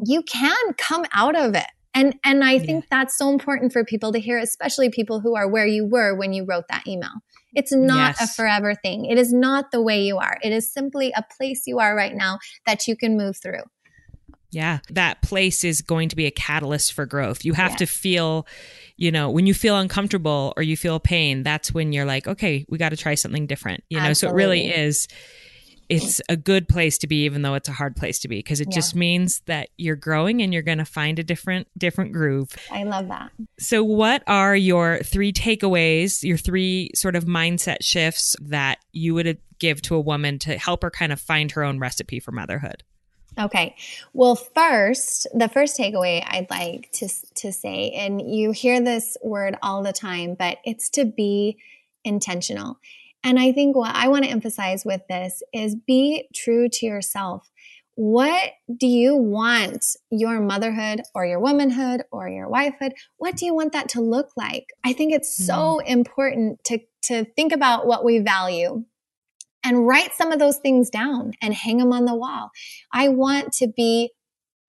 you 0.04 0.22
can 0.22 0.72
come 0.76 1.06
out 1.14 1.36
of 1.36 1.54
it 1.54 1.70
and 1.94 2.14
and 2.24 2.44
I 2.44 2.58
think 2.58 2.84
yeah. 2.84 2.98
that's 2.98 3.16
so 3.16 3.30
important 3.30 3.72
for 3.72 3.84
people 3.84 4.12
to 4.12 4.20
hear, 4.20 4.38
especially 4.38 4.90
people 4.90 5.20
who 5.20 5.34
are 5.36 5.48
where 5.48 5.66
you 5.66 5.86
were 5.86 6.14
when 6.14 6.32
you 6.32 6.44
wrote 6.44 6.64
that 6.68 6.86
email. 6.86 7.10
It's 7.54 7.72
not 7.72 8.16
yes. 8.20 8.30
a 8.30 8.34
forever 8.34 8.74
thing. 8.74 9.06
It 9.06 9.18
is 9.18 9.32
not 9.32 9.72
the 9.72 9.82
way 9.82 10.02
you 10.02 10.18
are. 10.18 10.38
It 10.42 10.52
is 10.52 10.72
simply 10.72 11.12
a 11.16 11.24
place 11.36 11.66
you 11.66 11.80
are 11.80 11.96
right 11.96 12.14
now 12.14 12.38
that 12.64 12.86
you 12.86 12.96
can 12.96 13.16
move 13.16 13.36
through. 13.36 13.64
Yeah, 14.52 14.78
that 14.90 15.22
place 15.22 15.62
is 15.62 15.80
going 15.80 16.08
to 16.08 16.16
be 16.16 16.26
a 16.26 16.30
catalyst 16.30 16.92
for 16.92 17.06
growth. 17.06 17.44
You 17.44 17.52
have 17.52 17.76
to 17.76 17.86
feel, 17.86 18.48
you 18.96 19.12
know, 19.12 19.30
when 19.30 19.46
you 19.46 19.54
feel 19.54 19.76
uncomfortable 19.76 20.52
or 20.56 20.64
you 20.64 20.76
feel 20.76 20.98
pain, 20.98 21.44
that's 21.44 21.72
when 21.72 21.92
you're 21.92 22.04
like, 22.04 22.26
okay, 22.26 22.64
we 22.68 22.76
got 22.76 22.88
to 22.88 22.96
try 22.96 23.14
something 23.14 23.46
different. 23.46 23.84
You 23.88 24.00
know, 24.00 24.12
so 24.12 24.28
it 24.28 24.34
really 24.34 24.66
is 24.66 25.06
it's 25.90 26.20
a 26.28 26.36
good 26.36 26.68
place 26.68 26.96
to 26.98 27.08
be 27.08 27.24
even 27.24 27.42
though 27.42 27.54
it's 27.54 27.68
a 27.68 27.72
hard 27.72 27.96
place 27.96 28.20
to 28.20 28.28
be 28.28 28.38
because 28.38 28.60
it 28.60 28.68
yeah. 28.70 28.76
just 28.76 28.94
means 28.94 29.40
that 29.46 29.68
you're 29.76 29.96
growing 29.96 30.40
and 30.40 30.52
you're 30.54 30.62
going 30.62 30.78
to 30.78 30.84
find 30.84 31.18
a 31.18 31.24
different 31.24 31.66
different 31.76 32.12
groove. 32.12 32.56
I 32.70 32.84
love 32.84 33.08
that. 33.08 33.32
So 33.58 33.82
what 33.82 34.22
are 34.26 34.54
your 34.54 35.00
three 35.00 35.32
takeaways, 35.32 36.22
your 36.22 36.38
three 36.38 36.90
sort 36.94 37.16
of 37.16 37.24
mindset 37.24 37.78
shifts 37.82 38.36
that 38.40 38.78
you 38.92 39.14
would 39.14 39.38
give 39.58 39.82
to 39.82 39.96
a 39.96 40.00
woman 40.00 40.38
to 40.38 40.56
help 40.56 40.82
her 40.82 40.90
kind 40.90 41.12
of 41.12 41.20
find 41.20 41.50
her 41.52 41.64
own 41.64 41.80
recipe 41.80 42.20
for 42.20 42.30
motherhood? 42.30 42.84
Okay. 43.38 43.74
Well, 44.12 44.36
first, 44.36 45.26
the 45.34 45.48
first 45.48 45.76
takeaway 45.76 46.22
I'd 46.24 46.50
like 46.50 46.90
to 46.92 47.08
to 47.36 47.52
say 47.52 47.90
and 47.90 48.22
you 48.22 48.52
hear 48.52 48.80
this 48.80 49.16
word 49.24 49.56
all 49.60 49.82
the 49.82 49.92
time, 49.92 50.36
but 50.38 50.58
it's 50.64 50.88
to 50.90 51.04
be 51.04 51.58
intentional. 52.04 52.78
And 53.22 53.38
I 53.38 53.52
think 53.52 53.76
what 53.76 53.94
I 53.94 54.08
want 54.08 54.24
to 54.24 54.30
emphasize 54.30 54.84
with 54.84 55.02
this 55.08 55.42
is 55.52 55.76
be 55.76 56.28
true 56.34 56.68
to 56.68 56.86
yourself. 56.86 57.50
What 57.96 58.52
do 58.74 58.86
you 58.86 59.14
want 59.14 59.84
your 60.10 60.40
motherhood 60.40 61.02
or 61.14 61.26
your 61.26 61.38
womanhood 61.38 62.02
or 62.10 62.28
your 62.28 62.48
wifehood? 62.48 62.92
What 63.18 63.36
do 63.36 63.44
you 63.44 63.54
want 63.54 63.72
that 63.72 63.90
to 63.90 64.00
look 64.00 64.30
like? 64.36 64.68
I 64.84 64.94
think 64.94 65.12
it's 65.12 65.36
so 65.36 65.80
mm. 65.82 65.86
important 65.86 66.64
to, 66.64 66.78
to 67.02 67.24
think 67.36 67.52
about 67.52 67.86
what 67.86 68.04
we 68.04 68.18
value 68.20 68.84
and 69.62 69.86
write 69.86 70.14
some 70.14 70.32
of 70.32 70.38
those 70.38 70.56
things 70.56 70.88
down 70.88 71.32
and 71.42 71.52
hang 71.52 71.76
them 71.76 71.92
on 71.92 72.06
the 72.06 72.14
wall. 72.14 72.50
I 72.90 73.08
want 73.08 73.52
to 73.54 73.68
be 73.68 74.12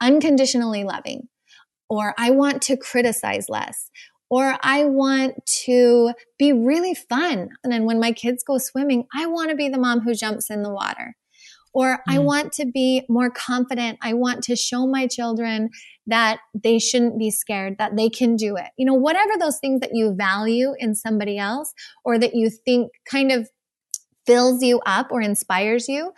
unconditionally 0.02 0.84
loving, 0.84 1.30
or 1.90 2.14
I 2.18 2.32
want 2.32 2.62
to 2.64 2.76
criticize 2.76 3.48
less, 3.48 3.90
or 4.32 4.58
I 4.64 4.86
want 4.86 5.46
to 5.66 6.14
be 6.40 6.54
really 6.54 6.96
fun. 6.96 7.50
And 7.64 7.72
then 7.72 7.84
when 7.84 8.00
my 8.00 8.14
kids 8.14 8.46
go 8.48 8.58
swimming, 8.58 9.06
I 9.14 9.28
want 9.28 9.50
to 9.50 9.58
be 9.58 9.68
the 9.68 9.78
mom 9.78 10.00
who 10.00 10.16
jumps 10.16 10.50
in 10.50 10.64
the 10.64 10.72
water. 10.72 11.18
Or 11.74 11.98
mm. 11.98 12.00
I 12.08 12.20
want 12.20 12.54
to 12.54 12.66
be 12.66 13.04
more 13.10 13.30
confident. 13.30 14.00
I 14.02 14.14
want 14.14 14.42
to 14.44 14.56
show 14.56 14.88
my 14.88 15.06
children 15.06 15.70
that 16.08 16.40
they 16.54 16.80
shouldn't 16.80 17.20
be 17.20 17.30
scared, 17.30 17.76
that 17.78 17.98
they 17.98 18.10
can 18.10 18.38
do 18.38 18.56
it. 18.56 18.70
You 18.78 18.86
know, 18.86 18.94
whatever 18.94 19.34
those 19.38 19.60
things 19.60 19.82
that 19.82 19.92
you 19.94 20.16
value 20.16 20.76
in 20.80 20.96
somebody 20.96 21.38
else 21.38 21.74
or 22.06 22.18
that 22.18 22.34
you 22.34 22.50
think 22.50 22.92
kind 23.10 23.34
of 23.34 23.50
fills 24.26 24.64
you 24.64 24.80
up 24.86 25.08
or 25.12 25.20
inspires 25.20 25.90
you, 25.90 26.14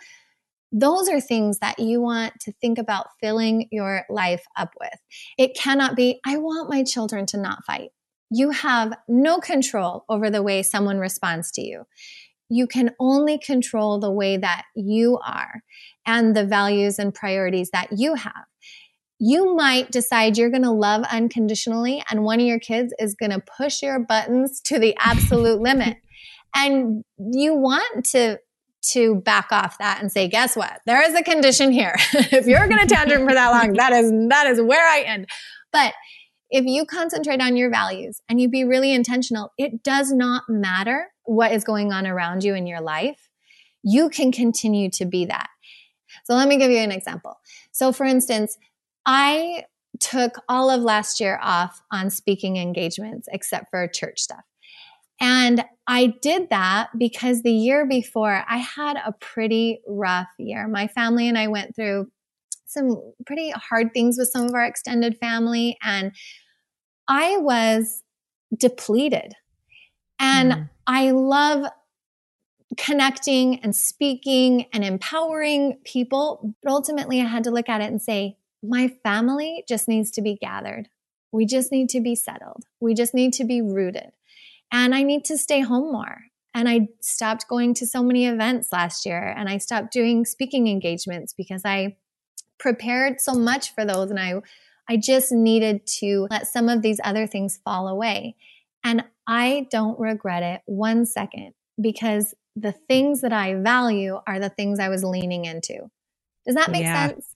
those 0.70 1.08
are 1.08 1.20
things 1.20 1.58
that 1.58 1.80
you 1.80 2.00
want 2.00 2.34
to 2.42 2.52
think 2.60 2.78
about 2.78 3.08
filling 3.20 3.66
your 3.72 4.04
life 4.08 4.44
up 4.56 4.70
with. 4.80 5.00
It 5.36 5.56
cannot 5.56 5.96
be, 5.96 6.20
I 6.24 6.36
want 6.36 6.70
my 6.70 6.84
children 6.84 7.26
to 7.26 7.38
not 7.38 7.64
fight. 7.66 7.90
You 8.30 8.50
have 8.50 8.94
no 9.08 9.38
control 9.38 10.04
over 10.08 10.30
the 10.30 10.42
way 10.42 10.62
someone 10.62 10.98
responds 10.98 11.50
to 11.52 11.62
you. 11.62 11.84
You 12.48 12.66
can 12.66 12.90
only 13.00 13.38
control 13.38 13.98
the 13.98 14.10
way 14.10 14.36
that 14.36 14.64
you 14.74 15.18
are 15.24 15.62
and 16.06 16.36
the 16.36 16.44
values 16.44 16.98
and 16.98 17.14
priorities 17.14 17.70
that 17.70 17.88
you 17.96 18.14
have. 18.14 18.44
You 19.18 19.54
might 19.54 19.90
decide 19.90 20.36
you're 20.36 20.50
going 20.50 20.62
to 20.62 20.70
love 20.70 21.02
unconditionally, 21.10 22.02
and 22.10 22.24
one 22.24 22.40
of 22.40 22.46
your 22.46 22.58
kids 22.58 22.92
is 22.98 23.14
going 23.14 23.30
to 23.30 23.42
push 23.56 23.82
your 23.82 23.98
buttons 23.98 24.60
to 24.62 24.78
the 24.78 24.94
absolute 24.98 25.60
limit. 25.60 25.96
And 26.54 27.02
you 27.18 27.54
want 27.54 28.04
to 28.06 28.38
to 28.92 29.14
back 29.16 29.50
off 29.50 29.78
that 29.78 30.00
and 30.00 30.12
say, 30.12 30.28
guess 30.28 30.56
what? 30.56 30.80
There 30.86 31.02
is 31.02 31.14
a 31.14 31.22
condition 31.22 31.72
here. 31.72 31.94
if 32.12 32.46
you're 32.46 32.68
going 32.68 32.86
to 32.86 32.94
tantrum 32.94 33.26
for 33.26 33.32
that 33.32 33.50
long, 33.50 33.72
that 33.74 33.92
is, 33.92 34.12
that 34.28 34.46
is 34.46 34.60
where 34.60 34.86
I 34.86 35.00
end. 35.02 35.26
But 35.72 35.94
if 36.54 36.64
you 36.66 36.86
concentrate 36.86 37.40
on 37.40 37.56
your 37.56 37.68
values 37.68 38.22
and 38.28 38.40
you 38.40 38.48
be 38.48 38.62
really 38.62 38.94
intentional, 38.94 39.52
it 39.58 39.82
does 39.82 40.12
not 40.12 40.44
matter 40.48 41.08
what 41.24 41.50
is 41.50 41.64
going 41.64 41.92
on 41.92 42.06
around 42.06 42.44
you 42.44 42.54
in 42.54 42.64
your 42.64 42.80
life. 42.80 43.28
You 43.82 44.08
can 44.08 44.30
continue 44.30 44.88
to 44.90 45.04
be 45.04 45.24
that. 45.24 45.48
So 46.22 46.34
let 46.34 46.46
me 46.46 46.56
give 46.56 46.70
you 46.70 46.78
an 46.78 46.92
example. 46.92 47.40
So 47.72 47.92
for 47.92 48.06
instance, 48.06 48.56
I 49.04 49.64
took 49.98 50.36
all 50.48 50.70
of 50.70 50.82
last 50.82 51.18
year 51.18 51.40
off 51.42 51.82
on 51.90 52.08
speaking 52.08 52.56
engagements 52.56 53.26
except 53.32 53.70
for 53.70 53.88
church 53.88 54.20
stuff. 54.20 54.44
And 55.20 55.64
I 55.88 56.14
did 56.22 56.50
that 56.50 56.90
because 56.96 57.42
the 57.42 57.50
year 57.50 57.84
before 57.84 58.44
I 58.48 58.58
had 58.58 58.96
a 58.96 59.10
pretty 59.10 59.80
rough 59.88 60.28
year. 60.38 60.68
My 60.68 60.86
family 60.86 61.28
and 61.28 61.36
I 61.36 61.48
went 61.48 61.74
through 61.74 62.12
some 62.64 63.12
pretty 63.26 63.50
hard 63.50 63.92
things 63.92 64.18
with 64.18 64.28
some 64.28 64.44
of 64.44 64.54
our 64.54 64.64
extended 64.64 65.16
family 65.18 65.76
and 65.82 66.12
I 67.08 67.36
was 67.38 68.02
depleted. 68.56 69.34
And 70.18 70.52
mm. 70.52 70.70
I 70.86 71.10
love 71.10 71.66
connecting 72.76 73.60
and 73.60 73.74
speaking 73.74 74.66
and 74.72 74.84
empowering 74.84 75.78
people. 75.84 76.54
But 76.62 76.72
ultimately, 76.72 77.20
I 77.20 77.26
had 77.26 77.44
to 77.44 77.50
look 77.50 77.68
at 77.68 77.80
it 77.80 77.90
and 77.90 78.00
say, 78.00 78.36
my 78.62 78.88
family 79.02 79.64
just 79.68 79.88
needs 79.88 80.10
to 80.12 80.22
be 80.22 80.36
gathered. 80.36 80.88
We 81.32 81.46
just 81.46 81.72
need 81.72 81.88
to 81.90 82.00
be 82.00 82.14
settled. 82.14 82.64
We 82.80 82.94
just 82.94 83.14
need 83.14 83.32
to 83.34 83.44
be 83.44 83.60
rooted 83.60 84.12
and 84.74 84.94
I 84.94 85.02
need 85.02 85.24
to 85.26 85.38
stay 85.38 85.60
home 85.60 85.92
more. 85.92 86.24
And 86.52 86.68
I 86.68 86.88
stopped 87.00 87.48
going 87.48 87.74
to 87.74 87.86
so 87.86 88.02
many 88.02 88.26
events 88.26 88.72
last 88.72 89.06
year 89.06 89.34
and 89.36 89.48
I 89.48 89.58
stopped 89.58 89.92
doing 89.92 90.24
speaking 90.24 90.68
engagements 90.68 91.32
because 91.32 91.62
I 91.64 91.96
prepared 92.58 93.20
so 93.20 93.34
much 93.34 93.74
for 93.74 93.84
those 93.84 94.10
and 94.10 94.18
I 94.18 94.40
I 94.88 94.96
just 94.96 95.32
needed 95.32 95.86
to 95.98 96.26
let 96.30 96.46
some 96.46 96.68
of 96.68 96.82
these 96.82 97.00
other 97.04 97.26
things 97.26 97.58
fall 97.64 97.88
away. 97.88 98.36
And 98.82 99.04
I 99.26 99.66
don't 99.70 99.98
regret 99.98 100.42
it 100.42 100.60
one 100.66 101.06
second 101.06 101.54
because 101.80 102.34
the 102.54 102.72
things 102.72 103.22
that 103.22 103.32
I 103.32 103.54
value 103.54 104.18
are 104.26 104.38
the 104.38 104.50
things 104.50 104.78
I 104.78 104.88
was 104.88 105.02
leaning 105.02 105.44
into. 105.44 105.90
Does 106.46 106.54
that 106.54 106.70
make 106.70 106.82
yeah. 106.82 107.08
sense? 107.08 107.34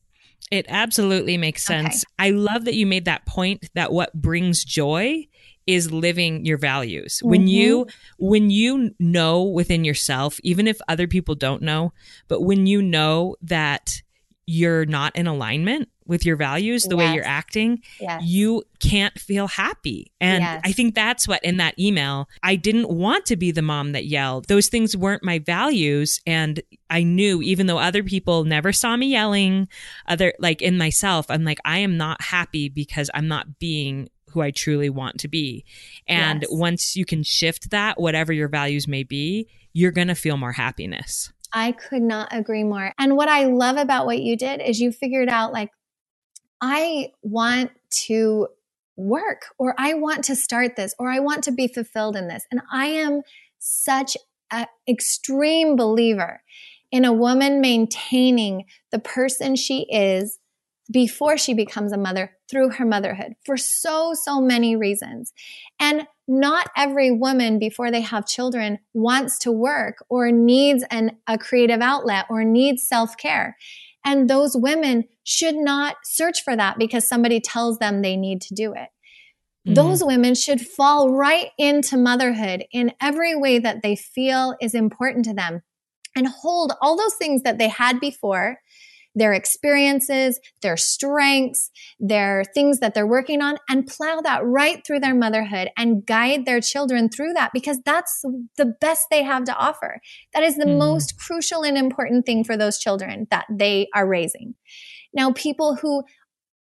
It 0.50 0.66
absolutely 0.68 1.36
makes 1.36 1.64
sense. 1.64 2.04
Okay. 2.04 2.28
I 2.28 2.30
love 2.30 2.64
that 2.66 2.74
you 2.74 2.86
made 2.86 3.06
that 3.06 3.26
point 3.26 3.68
that 3.74 3.92
what 3.92 4.14
brings 4.14 4.64
joy 4.64 5.26
is 5.66 5.92
living 5.92 6.46
your 6.46 6.56
values. 6.56 7.16
Mm-hmm. 7.16 7.28
When 7.28 7.48
you 7.48 7.86
when 8.18 8.50
you 8.50 8.94
know 8.98 9.42
within 9.42 9.84
yourself, 9.84 10.40
even 10.42 10.66
if 10.66 10.80
other 10.88 11.06
people 11.06 11.34
don't 11.34 11.62
know, 11.62 11.92
but 12.28 12.40
when 12.42 12.66
you 12.66 12.80
know 12.80 13.36
that 13.42 14.02
you're 14.50 14.86
not 14.86 15.14
in 15.14 15.26
alignment 15.26 15.90
with 16.06 16.24
your 16.24 16.34
values, 16.36 16.84
the 16.84 16.96
yes. 16.96 16.98
way 16.98 17.14
you're 17.14 17.26
acting, 17.26 17.82
yes. 18.00 18.22
you 18.24 18.62
can't 18.80 19.20
feel 19.20 19.46
happy. 19.46 20.10
And 20.22 20.42
yes. 20.42 20.62
I 20.64 20.72
think 20.72 20.94
that's 20.94 21.28
what 21.28 21.44
in 21.44 21.58
that 21.58 21.78
email, 21.78 22.30
I 22.42 22.56
didn't 22.56 22.88
want 22.88 23.26
to 23.26 23.36
be 23.36 23.50
the 23.50 23.60
mom 23.60 23.92
that 23.92 24.06
yelled. 24.06 24.48
Those 24.48 24.68
things 24.68 24.96
weren't 24.96 25.22
my 25.22 25.38
values. 25.38 26.22
And 26.26 26.62
I 26.88 27.02
knew, 27.02 27.42
even 27.42 27.66
though 27.66 27.76
other 27.76 28.02
people 28.02 28.44
never 28.44 28.72
saw 28.72 28.96
me 28.96 29.08
yelling, 29.08 29.68
other 30.06 30.32
like 30.38 30.62
in 30.62 30.78
myself, 30.78 31.26
I'm 31.28 31.44
like, 31.44 31.58
I 31.66 31.80
am 31.80 31.98
not 31.98 32.22
happy 32.22 32.70
because 32.70 33.10
I'm 33.12 33.28
not 33.28 33.58
being 33.58 34.08
who 34.30 34.40
I 34.40 34.50
truly 34.50 34.88
want 34.88 35.20
to 35.20 35.28
be. 35.28 35.66
And 36.06 36.46
once 36.48 36.96
you 36.96 37.04
can 37.04 37.22
shift 37.22 37.68
that, 37.70 38.00
whatever 38.00 38.32
your 38.32 38.48
values 38.48 38.88
may 38.88 39.02
be, 39.02 39.46
you're 39.74 39.92
going 39.92 40.08
to 40.08 40.14
feel 40.14 40.38
more 40.38 40.52
happiness. 40.52 41.32
I 41.52 41.72
could 41.72 42.02
not 42.02 42.28
agree 42.30 42.64
more. 42.64 42.92
And 42.98 43.16
what 43.16 43.28
I 43.28 43.44
love 43.44 43.76
about 43.76 44.06
what 44.06 44.20
you 44.20 44.36
did 44.36 44.60
is 44.60 44.80
you 44.80 44.92
figured 44.92 45.28
out 45.28 45.52
like, 45.52 45.70
I 46.60 47.12
want 47.22 47.70
to 48.06 48.48
work 48.96 49.42
or 49.58 49.74
I 49.78 49.94
want 49.94 50.24
to 50.24 50.36
start 50.36 50.76
this 50.76 50.94
or 50.98 51.08
I 51.08 51.20
want 51.20 51.44
to 51.44 51.52
be 51.52 51.68
fulfilled 51.68 52.16
in 52.16 52.28
this. 52.28 52.44
And 52.50 52.60
I 52.72 52.86
am 52.86 53.22
such 53.58 54.16
an 54.50 54.66
extreme 54.88 55.76
believer 55.76 56.42
in 56.90 57.04
a 57.04 57.12
woman 57.12 57.60
maintaining 57.60 58.64
the 58.90 58.98
person 58.98 59.56
she 59.56 59.86
is 59.90 60.38
before 60.90 61.36
she 61.36 61.54
becomes 61.54 61.92
a 61.92 61.98
mother 61.98 62.32
through 62.50 62.70
her 62.70 62.84
motherhood 62.84 63.34
for 63.44 63.56
so, 63.56 64.14
so 64.14 64.40
many 64.40 64.74
reasons. 64.74 65.32
And 65.78 66.06
not 66.28 66.68
every 66.76 67.10
woman 67.10 67.58
before 67.58 67.90
they 67.90 68.02
have 68.02 68.26
children 68.26 68.78
wants 68.92 69.38
to 69.40 69.50
work 69.50 70.04
or 70.10 70.30
needs 70.30 70.84
an, 70.90 71.16
a 71.26 71.38
creative 71.38 71.80
outlet 71.80 72.26
or 72.28 72.44
needs 72.44 72.86
self 72.86 73.16
care. 73.16 73.56
And 74.04 74.28
those 74.28 74.54
women 74.54 75.04
should 75.24 75.56
not 75.56 75.96
search 76.04 76.42
for 76.44 76.54
that 76.54 76.78
because 76.78 77.08
somebody 77.08 77.40
tells 77.40 77.78
them 77.78 78.02
they 78.02 78.16
need 78.16 78.40
to 78.42 78.54
do 78.54 78.72
it. 78.72 78.88
Mm-hmm. 79.66 79.74
Those 79.74 80.04
women 80.04 80.34
should 80.34 80.60
fall 80.60 81.12
right 81.12 81.48
into 81.58 81.96
motherhood 81.96 82.64
in 82.72 82.92
every 83.00 83.34
way 83.34 83.58
that 83.58 83.82
they 83.82 83.96
feel 83.96 84.54
is 84.60 84.74
important 84.74 85.24
to 85.24 85.34
them 85.34 85.62
and 86.14 86.28
hold 86.28 86.72
all 86.80 86.96
those 86.96 87.14
things 87.14 87.42
that 87.42 87.58
they 87.58 87.68
had 87.68 88.00
before 88.00 88.60
their 89.18 89.32
experiences, 89.32 90.40
their 90.62 90.76
strengths, 90.76 91.70
their 91.98 92.44
things 92.54 92.80
that 92.80 92.94
they're 92.94 93.06
working 93.06 93.42
on, 93.42 93.58
and 93.68 93.86
plow 93.86 94.20
that 94.20 94.44
right 94.44 94.86
through 94.86 95.00
their 95.00 95.14
motherhood 95.14 95.68
and 95.76 96.06
guide 96.06 96.46
their 96.46 96.60
children 96.60 97.08
through 97.08 97.32
that 97.34 97.50
because 97.52 97.78
that's 97.84 98.22
the 98.56 98.74
best 98.80 99.06
they 99.10 99.22
have 99.22 99.44
to 99.44 99.56
offer. 99.56 100.00
That 100.34 100.42
is 100.42 100.56
the 100.56 100.64
mm. 100.64 100.78
most 100.78 101.18
crucial 101.18 101.62
and 101.62 101.76
important 101.76 102.26
thing 102.26 102.44
for 102.44 102.56
those 102.56 102.78
children 102.78 103.26
that 103.30 103.46
they 103.50 103.88
are 103.94 104.06
raising. 104.06 104.54
Now, 105.12 105.32
people 105.32 105.76
who 105.76 106.04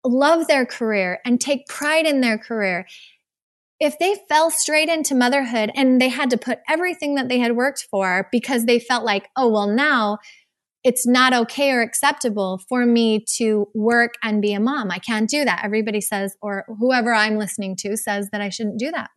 love 0.03 0.47
their 0.47 0.65
career 0.65 1.19
and 1.25 1.39
take 1.39 1.67
pride 1.67 2.05
in 2.05 2.21
their 2.21 2.37
career, 2.37 2.85
if 3.79 3.99
they 3.99 4.15
fell 4.27 4.49
straight 4.49 4.89
into 4.89 5.13
motherhood 5.13 5.71
and 5.75 6.01
they 6.01 6.09
had 6.09 6.29
to 6.31 6.37
put 6.37 6.59
everything 6.67 7.15
that 7.15 7.29
they 7.29 7.39
had 7.39 7.55
worked 7.55 7.87
for 7.91 8.27
because 8.31 8.65
they 8.65 8.79
felt 8.79 9.03
like, 9.03 9.27
oh, 9.35 9.49
well, 9.49 9.67
now 9.67 10.17
it's 10.87 11.05
not 11.05 11.33
okay 11.33 11.71
or 11.71 11.81
acceptable 11.81 12.61
for 12.69 12.85
me 12.85 13.19
to 13.19 13.67
work 13.73 14.13
and 14.23 14.41
be 14.41 14.53
a 14.53 14.59
mom. 14.59 14.89
I 14.89 14.99
can't 14.99 15.29
do 15.29 15.43
that. 15.43 15.59
Everybody 15.61 15.99
says, 15.99 16.37
or 16.41 16.63
whoever 16.79 17.13
I'm 17.13 17.37
listening 17.37 17.75
to 17.79 17.97
says 17.97 18.29
that 18.31 18.39
I 18.39 18.47
shouldn't 18.47 18.79
do 18.79 18.89
that. 18.91 19.09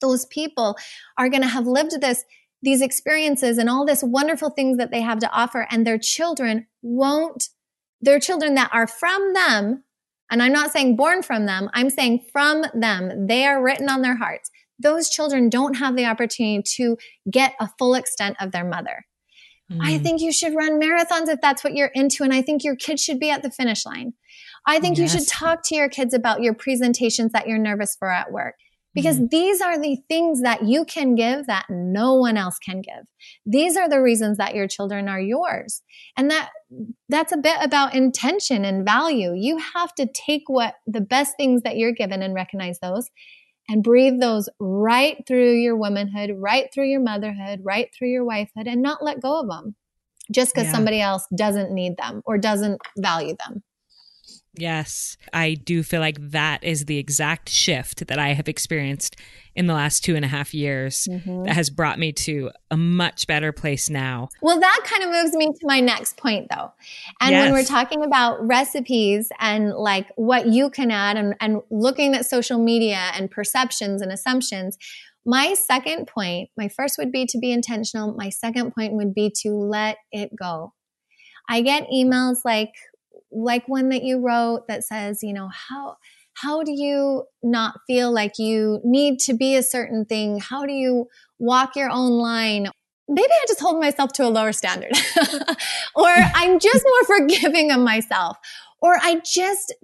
Those 0.00 0.24
people 0.24 0.78
are 1.18 1.28
going 1.28 1.42
to 1.42 1.48
have 1.48 1.66
lived 1.66 2.00
this, 2.00 2.24
these 2.62 2.80
experiences 2.80 3.58
and 3.58 3.68
all 3.68 3.84
this 3.84 4.02
wonderful 4.02 4.48
things 4.48 4.78
that 4.78 4.90
they 4.90 5.02
have 5.02 5.18
to 5.18 5.30
offer. 5.30 5.66
And 5.70 5.86
their 5.86 5.98
children 5.98 6.68
won't, 6.80 7.50
their 8.00 8.18
children 8.18 8.54
that 8.54 8.70
are 8.72 8.86
from 8.86 9.34
them, 9.34 9.84
and 10.30 10.42
I'm 10.42 10.52
not 10.54 10.72
saying 10.72 10.96
born 10.96 11.22
from 11.22 11.44
them, 11.44 11.68
I'm 11.74 11.90
saying 11.90 12.24
from 12.32 12.64
them, 12.72 13.26
they 13.26 13.44
are 13.44 13.62
written 13.62 13.90
on 13.90 14.00
their 14.00 14.16
hearts. 14.16 14.50
Those 14.78 15.10
children 15.10 15.50
don't 15.50 15.74
have 15.74 15.96
the 15.96 16.06
opportunity 16.06 16.62
to 16.76 16.96
get 17.30 17.52
a 17.60 17.68
full 17.78 17.94
extent 17.94 18.38
of 18.40 18.52
their 18.52 18.64
mother. 18.64 19.04
Mm. 19.72 19.78
I 19.82 19.98
think 19.98 20.20
you 20.20 20.32
should 20.32 20.54
run 20.54 20.80
marathons 20.80 21.28
if 21.28 21.40
that's 21.40 21.64
what 21.64 21.74
you're 21.74 21.90
into. 21.94 22.22
And 22.22 22.34
I 22.34 22.42
think 22.42 22.64
your 22.64 22.76
kids 22.76 23.02
should 23.02 23.18
be 23.18 23.30
at 23.30 23.42
the 23.42 23.50
finish 23.50 23.86
line. 23.86 24.12
I 24.66 24.80
think 24.80 24.98
yes. 24.98 25.12
you 25.12 25.18
should 25.18 25.28
talk 25.28 25.62
to 25.64 25.74
your 25.74 25.88
kids 25.88 26.14
about 26.14 26.42
your 26.42 26.54
presentations 26.54 27.32
that 27.32 27.46
you're 27.46 27.58
nervous 27.58 27.96
for 27.98 28.10
at 28.10 28.32
work 28.32 28.54
because 28.94 29.18
mm. 29.18 29.28
these 29.30 29.60
are 29.60 29.78
the 29.78 29.98
things 30.08 30.42
that 30.42 30.64
you 30.64 30.84
can 30.84 31.14
give 31.14 31.46
that 31.46 31.66
no 31.68 32.14
one 32.14 32.36
else 32.36 32.58
can 32.58 32.80
give. 32.80 33.04
These 33.44 33.76
are 33.76 33.88
the 33.88 34.00
reasons 34.00 34.38
that 34.38 34.54
your 34.54 34.68
children 34.68 35.08
are 35.08 35.20
yours. 35.20 35.82
And 36.16 36.30
that 36.30 36.50
that's 37.08 37.32
a 37.32 37.36
bit 37.36 37.56
about 37.60 37.94
intention 37.94 38.64
and 38.64 38.84
value. 38.84 39.34
You 39.34 39.58
have 39.74 39.94
to 39.96 40.06
take 40.06 40.42
what 40.46 40.74
the 40.86 41.00
best 41.00 41.34
things 41.36 41.62
that 41.62 41.76
you're 41.76 41.92
given 41.92 42.22
and 42.22 42.34
recognize 42.34 42.78
those 42.80 43.10
and 43.68 43.82
breathe 43.82 44.20
those 44.20 44.48
right 44.58 45.22
through 45.26 45.52
your 45.54 45.76
womanhood, 45.76 46.30
right 46.36 46.68
through 46.72 46.88
your 46.88 47.00
motherhood, 47.00 47.60
right 47.62 47.88
through 47.96 48.08
your 48.08 48.24
wifehood, 48.24 48.66
and 48.66 48.82
not 48.82 49.02
let 49.02 49.20
go 49.20 49.40
of 49.40 49.48
them 49.48 49.74
just 50.32 50.54
because 50.54 50.66
yeah. 50.66 50.72
somebody 50.72 51.00
else 51.00 51.26
doesn't 51.36 51.72
need 51.72 51.96
them 51.96 52.22
or 52.24 52.38
doesn't 52.38 52.80
value 52.98 53.36
them. 53.46 53.62
Yes, 54.56 55.16
I 55.32 55.54
do 55.54 55.82
feel 55.82 56.00
like 56.00 56.30
that 56.30 56.62
is 56.62 56.84
the 56.84 56.98
exact 56.98 57.48
shift 57.48 58.06
that 58.06 58.18
I 58.18 58.34
have 58.34 58.48
experienced 58.48 59.16
in 59.56 59.66
the 59.66 59.74
last 59.74 60.04
two 60.04 60.16
and 60.16 60.24
a 60.24 60.28
half 60.28 60.54
years 60.54 61.08
mm-hmm. 61.10 61.44
that 61.44 61.54
has 61.54 61.70
brought 61.70 61.98
me 61.98 62.12
to 62.12 62.50
a 62.70 62.76
much 62.76 63.26
better 63.26 63.52
place 63.52 63.90
now. 63.90 64.28
Well, 64.42 64.58
that 64.60 64.80
kind 64.84 65.02
of 65.02 65.10
moves 65.10 65.34
me 65.34 65.46
to 65.46 65.66
my 65.66 65.80
next 65.80 66.16
point, 66.16 66.48
though. 66.50 66.72
And 67.20 67.32
yes. 67.32 67.44
when 67.44 67.52
we're 67.52 67.64
talking 67.64 68.04
about 68.04 68.44
recipes 68.46 69.30
and 69.40 69.72
like 69.72 70.10
what 70.16 70.46
you 70.46 70.70
can 70.70 70.90
add 70.90 71.16
and, 71.16 71.34
and 71.40 71.60
looking 71.70 72.14
at 72.14 72.26
social 72.26 72.58
media 72.58 73.10
and 73.14 73.30
perceptions 73.30 74.02
and 74.02 74.12
assumptions, 74.12 74.78
my 75.26 75.54
second 75.54 76.06
point, 76.06 76.50
my 76.56 76.68
first 76.68 76.98
would 76.98 77.10
be 77.10 77.26
to 77.26 77.38
be 77.38 77.50
intentional. 77.50 78.14
My 78.14 78.28
second 78.28 78.74
point 78.74 78.92
would 78.92 79.14
be 79.14 79.32
to 79.42 79.50
let 79.50 79.96
it 80.12 80.30
go. 80.36 80.74
I 81.48 81.60
get 81.60 81.88
emails 81.90 82.38
like, 82.44 82.72
like 83.34 83.68
one 83.68 83.88
that 83.90 84.02
you 84.02 84.20
wrote 84.20 84.68
that 84.68 84.84
says, 84.84 85.22
you 85.22 85.32
know, 85.32 85.48
how, 85.48 85.96
how 86.34 86.62
do 86.62 86.72
you 86.72 87.24
not 87.42 87.80
feel 87.86 88.12
like 88.12 88.38
you 88.38 88.80
need 88.84 89.18
to 89.20 89.34
be 89.34 89.56
a 89.56 89.62
certain 89.62 90.04
thing? 90.04 90.40
How 90.40 90.66
do 90.66 90.72
you 90.72 91.06
walk 91.38 91.76
your 91.76 91.90
own 91.90 92.12
line? 92.12 92.68
Maybe 93.08 93.28
I 93.30 93.44
just 93.46 93.60
hold 93.60 93.80
myself 93.80 94.12
to 94.14 94.24
a 94.24 94.30
lower 94.30 94.52
standard, 94.52 94.92
or 95.94 96.08
I'm 96.08 96.58
just 96.58 96.84
more 96.84 97.18
forgiving 97.18 97.70
of 97.70 97.80
myself, 97.80 98.38
or 98.80 98.96
I 99.00 99.20
just, 99.24 99.74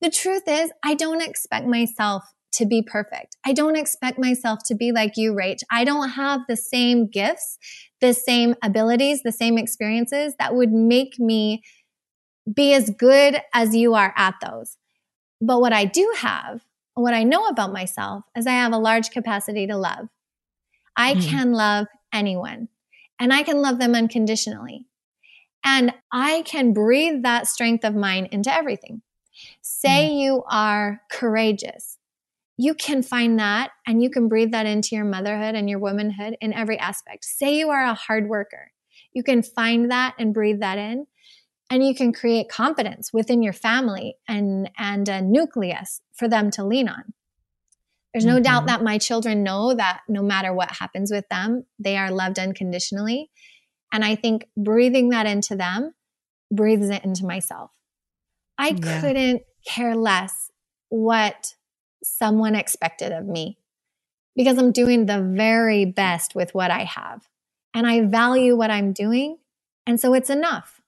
the 0.00 0.10
truth 0.10 0.44
is, 0.46 0.70
I 0.84 0.94
don't 0.94 1.22
expect 1.22 1.66
myself 1.66 2.24
to 2.52 2.66
be 2.66 2.82
perfect. 2.82 3.36
I 3.44 3.52
don't 3.52 3.76
expect 3.76 4.18
myself 4.18 4.60
to 4.66 4.74
be 4.74 4.92
like 4.92 5.16
you, 5.16 5.32
Rach. 5.32 5.60
I 5.70 5.84
don't 5.84 6.10
have 6.10 6.42
the 6.48 6.56
same 6.56 7.08
gifts, 7.08 7.58
the 8.00 8.12
same 8.12 8.54
abilities, 8.62 9.22
the 9.22 9.32
same 9.32 9.58
experiences 9.58 10.34
that 10.38 10.54
would 10.54 10.70
make 10.70 11.18
me 11.18 11.62
be 12.52 12.74
as 12.74 12.90
good 12.90 13.40
as 13.52 13.74
you 13.74 13.94
are 13.94 14.12
at 14.16 14.34
those. 14.42 14.76
But 15.40 15.60
what 15.60 15.72
I 15.72 15.84
do 15.84 16.12
have, 16.18 16.64
what 16.94 17.14
I 17.14 17.24
know 17.24 17.46
about 17.46 17.72
myself 17.72 18.24
is 18.36 18.46
I 18.46 18.52
have 18.52 18.72
a 18.72 18.78
large 18.78 19.10
capacity 19.10 19.66
to 19.66 19.76
love. 19.76 20.08
I 20.96 21.14
mm. 21.14 21.28
can 21.28 21.52
love 21.52 21.86
anyone 22.12 22.68
and 23.18 23.32
I 23.32 23.42
can 23.42 23.62
love 23.62 23.78
them 23.78 23.94
unconditionally. 23.94 24.86
And 25.64 25.94
I 26.12 26.42
can 26.42 26.72
breathe 26.72 27.22
that 27.22 27.46
strength 27.46 27.84
of 27.84 27.94
mine 27.94 28.28
into 28.32 28.52
everything. 28.52 29.02
Say 29.62 30.10
mm. 30.10 30.20
you 30.20 30.44
are 30.48 31.00
courageous. 31.10 31.98
You 32.56 32.74
can 32.74 33.02
find 33.02 33.38
that 33.38 33.70
and 33.86 34.02
you 34.02 34.10
can 34.10 34.28
breathe 34.28 34.52
that 34.52 34.66
into 34.66 34.94
your 34.94 35.04
motherhood 35.04 35.54
and 35.54 35.70
your 35.70 35.78
womanhood 35.78 36.36
in 36.40 36.52
every 36.52 36.78
aspect. 36.78 37.24
Say 37.24 37.56
you 37.56 37.70
are 37.70 37.84
a 37.84 37.94
hard 37.94 38.28
worker. 38.28 38.72
You 39.12 39.22
can 39.22 39.42
find 39.42 39.90
that 39.90 40.14
and 40.18 40.34
breathe 40.34 40.60
that 40.60 40.78
in 40.78 41.06
and 41.72 41.82
you 41.82 41.94
can 41.94 42.12
create 42.12 42.50
confidence 42.50 43.14
within 43.14 43.42
your 43.42 43.54
family 43.54 44.16
and 44.28 44.70
and 44.76 45.08
a 45.08 45.22
nucleus 45.22 46.02
for 46.12 46.28
them 46.28 46.50
to 46.50 46.62
lean 46.62 46.86
on. 46.86 47.14
There's 48.12 48.26
no 48.26 48.34
mm-hmm. 48.34 48.42
doubt 48.42 48.66
that 48.66 48.82
my 48.82 48.98
children 48.98 49.42
know 49.42 49.74
that 49.74 50.02
no 50.06 50.22
matter 50.22 50.52
what 50.52 50.70
happens 50.70 51.10
with 51.10 51.26
them 51.30 51.64
they 51.78 51.96
are 51.96 52.10
loved 52.10 52.38
unconditionally. 52.38 53.30
And 53.90 54.04
i 54.04 54.14
think 54.14 54.46
breathing 54.54 55.08
that 55.10 55.26
into 55.26 55.56
them 55.56 55.94
breathes 56.50 56.90
it 56.90 57.04
into 57.06 57.24
myself. 57.24 57.70
I 58.58 58.76
yeah. 58.78 59.00
couldn't 59.00 59.42
care 59.66 59.96
less 59.96 60.50
what 60.90 61.54
someone 62.04 62.54
expected 62.54 63.12
of 63.12 63.24
me 63.24 63.56
because 64.36 64.58
i'm 64.58 64.72
doing 64.72 65.06
the 65.06 65.22
very 65.22 65.86
best 65.86 66.34
with 66.34 66.54
what 66.54 66.70
i 66.70 66.84
have. 66.84 67.26
And 67.72 67.86
i 67.86 68.02
value 68.02 68.56
what 68.56 68.70
i'm 68.70 68.92
doing. 68.92 69.38
And 69.86 69.98
so 69.98 70.12
it's 70.12 70.28
enough 70.28 70.81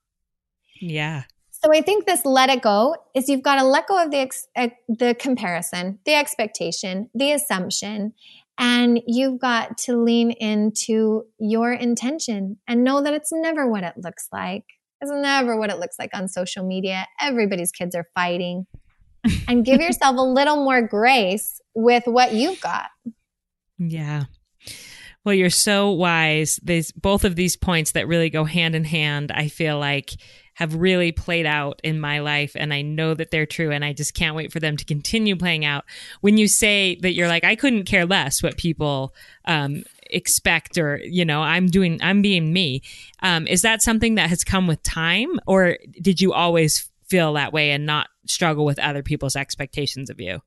yeah. 0.80 1.24
So 1.50 1.72
I 1.72 1.80
think 1.80 2.04
this 2.04 2.24
let 2.24 2.50
it 2.50 2.60
go 2.60 2.94
is 3.14 3.28
you've 3.28 3.42
got 3.42 3.56
to 3.56 3.64
let 3.64 3.86
go 3.86 4.02
of 4.02 4.10
the 4.10 4.18
ex- 4.18 4.48
uh, 4.54 4.68
the 4.88 5.14
comparison, 5.14 5.98
the 6.04 6.14
expectation, 6.14 7.08
the 7.14 7.32
assumption, 7.32 8.12
and 8.58 9.00
you've 9.06 9.40
got 9.40 9.78
to 9.78 9.96
lean 9.96 10.30
into 10.32 11.24
your 11.38 11.72
intention 11.72 12.58
and 12.68 12.84
know 12.84 13.02
that 13.02 13.14
it's 13.14 13.32
never 13.32 13.66
what 13.68 13.82
it 13.82 13.94
looks 13.96 14.28
like. 14.32 14.64
It's 15.00 15.10
never 15.10 15.58
what 15.58 15.70
it 15.70 15.78
looks 15.78 15.98
like 15.98 16.10
on 16.14 16.28
social 16.28 16.66
media. 16.66 17.06
Everybody's 17.20 17.72
kids 17.72 17.94
are 17.94 18.08
fighting. 18.14 18.66
and 19.48 19.64
give 19.64 19.80
yourself 19.80 20.16
a 20.16 20.22
little 20.22 20.64
more 20.64 20.82
grace 20.82 21.60
with 21.74 22.04
what 22.06 22.32
you've 22.32 22.60
got. 22.60 22.90
Yeah. 23.78 24.24
Well, 25.24 25.34
you're 25.34 25.50
so 25.50 25.90
wise. 25.90 26.60
These 26.62 26.92
both 26.92 27.24
of 27.24 27.34
these 27.34 27.56
points 27.56 27.92
that 27.92 28.06
really 28.06 28.30
go 28.30 28.44
hand 28.44 28.74
in 28.74 28.84
hand. 28.84 29.32
I 29.32 29.48
feel 29.48 29.78
like 29.78 30.10
have 30.54 30.74
really 30.74 31.12
played 31.12 31.46
out 31.46 31.80
in 31.82 32.00
my 32.00 32.20
life 32.20 32.52
and 32.54 32.72
I 32.72 32.82
know 32.82 33.14
that 33.14 33.30
they're 33.30 33.46
true 33.46 33.70
and 33.70 33.84
I 33.84 33.92
just 33.92 34.14
can't 34.14 34.36
wait 34.36 34.52
for 34.52 34.60
them 34.60 34.76
to 34.76 34.84
continue 34.84 35.36
playing 35.36 35.64
out. 35.64 35.84
When 36.20 36.38
you 36.38 36.48
say 36.48 36.96
that 37.02 37.12
you're 37.12 37.28
like, 37.28 37.44
I 37.44 37.56
couldn't 37.56 37.84
care 37.84 38.06
less 38.06 38.42
what 38.42 38.56
people 38.56 39.14
um, 39.44 39.84
expect 40.10 40.78
or, 40.78 40.98
you 40.98 41.24
know, 41.24 41.42
I'm 41.42 41.66
doing, 41.66 41.98
I'm 42.02 42.22
being 42.22 42.52
me. 42.52 42.82
Um, 43.20 43.46
is 43.46 43.62
that 43.62 43.82
something 43.82 44.14
that 44.14 44.30
has 44.30 44.44
come 44.44 44.66
with 44.66 44.82
time 44.82 45.40
or 45.46 45.78
did 46.00 46.20
you 46.20 46.32
always 46.32 46.88
feel 47.08 47.32
that 47.34 47.52
way 47.52 47.72
and 47.72 47.84
not 47.84 48.08
struggle 48.26 48.64
with 48.64 48.78
other 48.78 49.02
people's 49.02 49.36
expectations 49.36 50.08
of 50.08 50.20
you? 50.20 50.40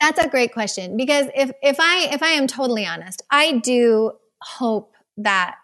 That's 0.00 0.18
a 0.18 0.28
great 0.28 0.52
question 0.52 0.96
because 0.96 1.26
if 1.34 1.50
if 1.62 1.76
I 1.78 2.08
if 2.10 2.22
I 2.22 2.30
am 2.30 2.46
totally 2.46 2.86
honest, 2.86 3.22
I 3.30 3.58
do 3.58 4.12
hope 4.40 4.94
that 5.18 5.56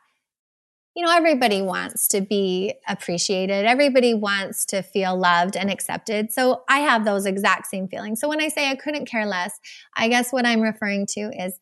you 0.95 1.05
know, 1.05 1.15
everybody 1.15 1.63
wants 1.63 2.07
to 2.09 2.21
be 2.21 2.75
appreciated. 2.87 3.65
Everybody 3.65 4.13
wants 4.13 4.67
to 4.67 4.83
feel 4.83 5.17
loved 5.17 5.57
and 5.57 5.71
accepted. 5.71 6.31
So 6.33 6.65
I 6.69 6.81
have 6.81 7.05
those 7.05 7.25
exact 7.25 7.67
same 7.67 7.89
feelings. 7.89 8.21
So 8.21 8.29
when 8.29 8.43
I 8.43 8.49
say 8.49 8.69
I 8.71 8.77
couldn't 8.77 9.07
care 9.07 9.27
less, 9.27 9.59
I 9.97 10.09
guess 10.09 10.33
what 10.33 10.45
I'm 10.45 10.61
referring 10.61 11.07
to 11.13 11.31
is 11.33 11.59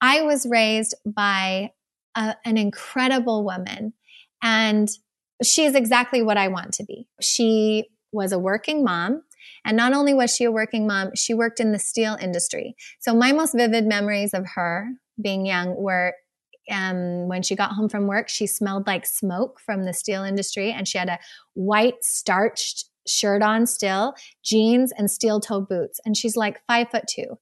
I 0.00 0.22
was 0.22 0.46
raised 0.48 0.94
by 1.04 1.72
a, 2.14 2.36
an 2.44 2.56
incredible 2.56 3.44
woman 3.44 3.92
and 4.42 4.88
she 5.42 5.64
is 5.64 5.74
exactly 5.74 6.22
what 6.22 6.36
I 6.36 6.48
want 6.48 6.72
to 6.74 6.84
be. 6.84 7.08
She 7.20 7.86
was 8.12 8.32
a 8.32 8.38
working 8.38 8.84
mom. 8.84 9.22
And 9.64 9.76
not 9.76 9.92
only 9.92 10.14
was 10.14 10.34
she 10.34 10.44
a 10.44 10.52
working 10.52 10.86
mom, 10.86 11.14
she 11.16 11.34
worked 11.34 11.60
in 11.60 11.72
the 11.72 11.78
steel 11.78 12.16
industry. 12.20 12.76
So 13.00 13.14
my 13.14 13.32
most 13.32 13.54
vivid 13.54 13.84
memories 13.84 14.32
of 14.32 14.46
her 14.54 14.88
being 15.20 15.44
young 15.44 15.76
were 15.76 16.14
um, 16.70 17.28
when 17.28 17.42
she 17.42 17.56
got 17.56 17.72
home 17.72 17.88
from 17.88 18.06
work, 18.06 18.28
she 18.28 18.46
smelled 18.46 18.86
like 18.86 19.06
smoke 19.06 19.60
from 19.60 19.84
the 19.84 19.92
steel 19.92 20.22
industry 20.24 20.70
and 20.72 20.86
she 20.86 20.98
had 20.98 21.08
a 21.08 21.18
white 21.54 22.02
starched 22.02 22.86
shirt 23.06 23.42
on 23.42 23.66
still, 23.66 24.14
jeans 24.42 24.92
and 24.96 25.10
steel 25.10 25.40
toe 25.40 25.60
boots. 25.60 26.00
And 26.04 26.16
she's 26.16 26.36
like 26.36 26.64
five 26.66 26.90
foot 26.90 27.04
two. 27.08 27.38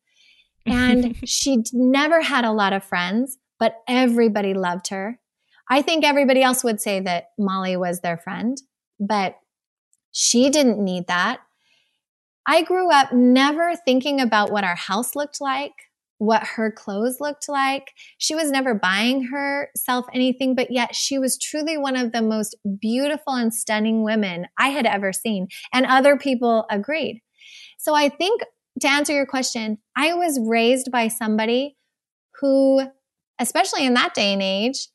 And 0.67 1.17
she 1.29 1.63
never 1.73 2.23
had 2.23 2.45
a 2.45 2.53
lot 2.53 2.73
of 2.73 2.85
friends, 2.85 3.39
but 3.59 3.77
everybody 3.89 4.55
loved 4.55 4.89
her. 4.89 5.19
I 5.71 5.83
think 5.83 6.05
everybody 6.05 6.43
else 6.43 6.65
would 6.65 6.81
say 6.81 7.01
that 7.01 7.31
Molly 7.39 7.77
was 7.77 8.01
their 8.01 8.17
friend, 8.17 8.57
but 8.99 9.39
she 10.13 10.49
didn't 10.49 10.83
need 10.83 11.07
that. 11.09 11.41
I 12.47 12.63
grew 12.63 12.91
up 12.91 13.13
never 13.13 13.75
thinking 13.77 14.21
about 14.21 14.51
what 14.51 14.65
our 14.65 14.75
house 14.75 15.15
looked 15.15 15.39
like 15.39 15.88
what 16.19 16.43
her 16.45 16.71
clothes 16.71 17.21
looked 17.21 17.49
like. 17.49 17.93
She 18.19 18.35
was 18.35 18.51
never 18.51 18.75
buying 18.75 19.25
herself 19.25 20.07
anything, 20.13 20.55
but 20.55 20.71
yet 20.71 20.95
she 20.95 21.19
was 21.19 21.39
truly 21.39 21.79
one 21.79 21.97
of 21.97 22.13
the 22.13 22.23
most 22.23 22.57
beautiful 22.81 23.35
and 23.35 23.55
stunning 23.55 24.03
women 24.03 24.47
I 24.59 24.69
had 24.69 24.85
ever 24.85 25.13
seen. 25.13 25.49
And 25.73 25.87
other 25.87 26.17
people 26.17 26.67
agreed. 26.71 27.23
So 27.79 27.95
I 27.95 28.09
think 28.09 28.43
to 28.81 28.89
answer 28.89 29.13
your 29.13 29.27
question, 29.27 29.79
I 29.97 30.15
was 30.15 30.39
raised 30.41 30.91
by 30.91 31.09
somebody 31.09 31.77
who, 32.41 32.83
especially 33.39 33.87
in 33.87 33.95
that 33.95 34.15
day 34.15 34.33
and 34.33 34.43
age, 34.43 34.89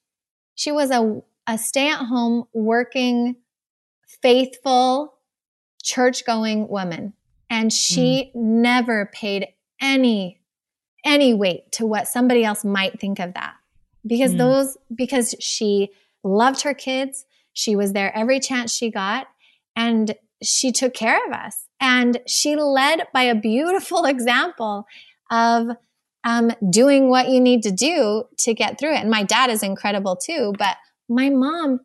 she 0.56 0.72
was 0.72 0.92
a, 0.92 1.22
a 1.48 1.58
stay 1.58 1.90
at 1.90 2.06
home, 2.06 2.46
working, 2.54 3.38
faithful, 4.22 5.16
church 5.82 6.26
going 6.26 6.68
woman. 6.68 7.14
And 7.50 7.72
she 7.72 8.32
mm. 8.36 8.42
never 8.42 9.10
paid 9.14 9.48
any 9.82 10.43
any 11.04 11.34
weight 11.34 11.72
to 11.74 11.86
what 11.86 12.08
somebody 12.08 12.44
else 12.44 12.64
might 12.64 13.00
think 13.00 13.20
of 13.20 13.34
that. 13.34 13.56
Because 14.06 14.34
mm. 14.34 14.38
those, 14.38 14.78
because 14.94 15.36
she 15.40 15.90
loved 16.24 16.62
her 16.62 16.74
kids, 16.74 17.26
she 17.54 17.76
was 17.76 17.94
there 17.94 18.16
every 18.16 18.40
chance 18.40 18.74
she 18.74 18.90
got, 18.90 19.28
and 19.76 20.16
she 20.42 20.72
took 20.72 20.94
care 20.94 21.26
of 21.26 21.34
us. 21.34 21.66
And 21.80 22.20
she 22.28 22.56
led 22.56 23.08
by 23.14 23.24
a 23.24 23.36
beautiful 23.36 24.06
example 24.06 24.88
of 25.32 25.70
um, 26.24 26.52
doing 26.70 27.10
what 27.10 27.30
you 27.30 27.40
need 27.40 27.64
to 27.64 27.72
do 27.72 28.24
to 28.40 28.54
get 28.54 28.80
through 28.80 28.94
it. 28.94 29.02
And 29.02 29.10
my 29.10 29.24
dad 29.24 29.50
is 29.50 29.64
incredible 29.64 30.16
too, 30.16 30.54
but 30.58 30.78
my 31.10 31.30
mom, 31.30 31.82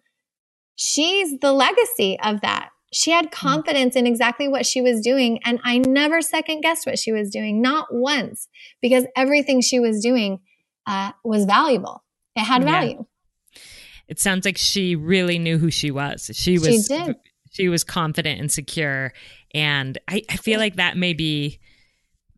she's 0.77 1.39
the 1.41 1.53
legacy 1.53 2.19
of 2.23 2.41
that. 2.43 2.71
She 2.93 3.11
had 3.11 3.27
mm. 3.27 3.33
confidence 3.33 3.97
in 3.97 4.07
exactly 4.07 4.49
what 4.49 4.67
she 4.67 4.81
was 4.81 5.01
doing. 5.01 5.41
And 5.45 5.61
I 5.65 5.79
never 5.79 6.23
second 6.23 6.63
guessed 6.63 6.87
what 6.87 6.99
she 6.99 7.13
was 7.13 7.31
doing, 7.31 7.61
not 7.61 7.89
once, 7.93 8.49
because 8.81 9.05
everything 9.17 9.61
she 9.61 9.81
was 9.81 10.01
doing 10.01 10.41
uh, 10.87 11.13
was 11.25 11.45
valuable. 11.45 12.03
It 12.35 12.45
had 12.45 12.65
value. 12.65 13.05
Yeah. 13.53 13.63
It 14.09 14.19
sounds 14.19 14.45
like 14.47 14.57
she 14.57 14.97
really 14.97 15.39
knew 15.39 15.59
who 15.59 15.71
she 15.71 15.91
was. 15.91 16.31
She 16.33 16.59
was 16.59 16.87
she, 16.87 17.15
she 17.51 17.69
was 17.69 17.85
confident 17.85 18.41
and 18.41 18.51
secure 18.51 19.13
And 19.53 19.99
I, 20.09 20.23
I 20.29 20.37
feel 20.37 20.59
like 20.59 20.77
that 20.77 20.97
may 20.97 21.13
be 21.13 21.59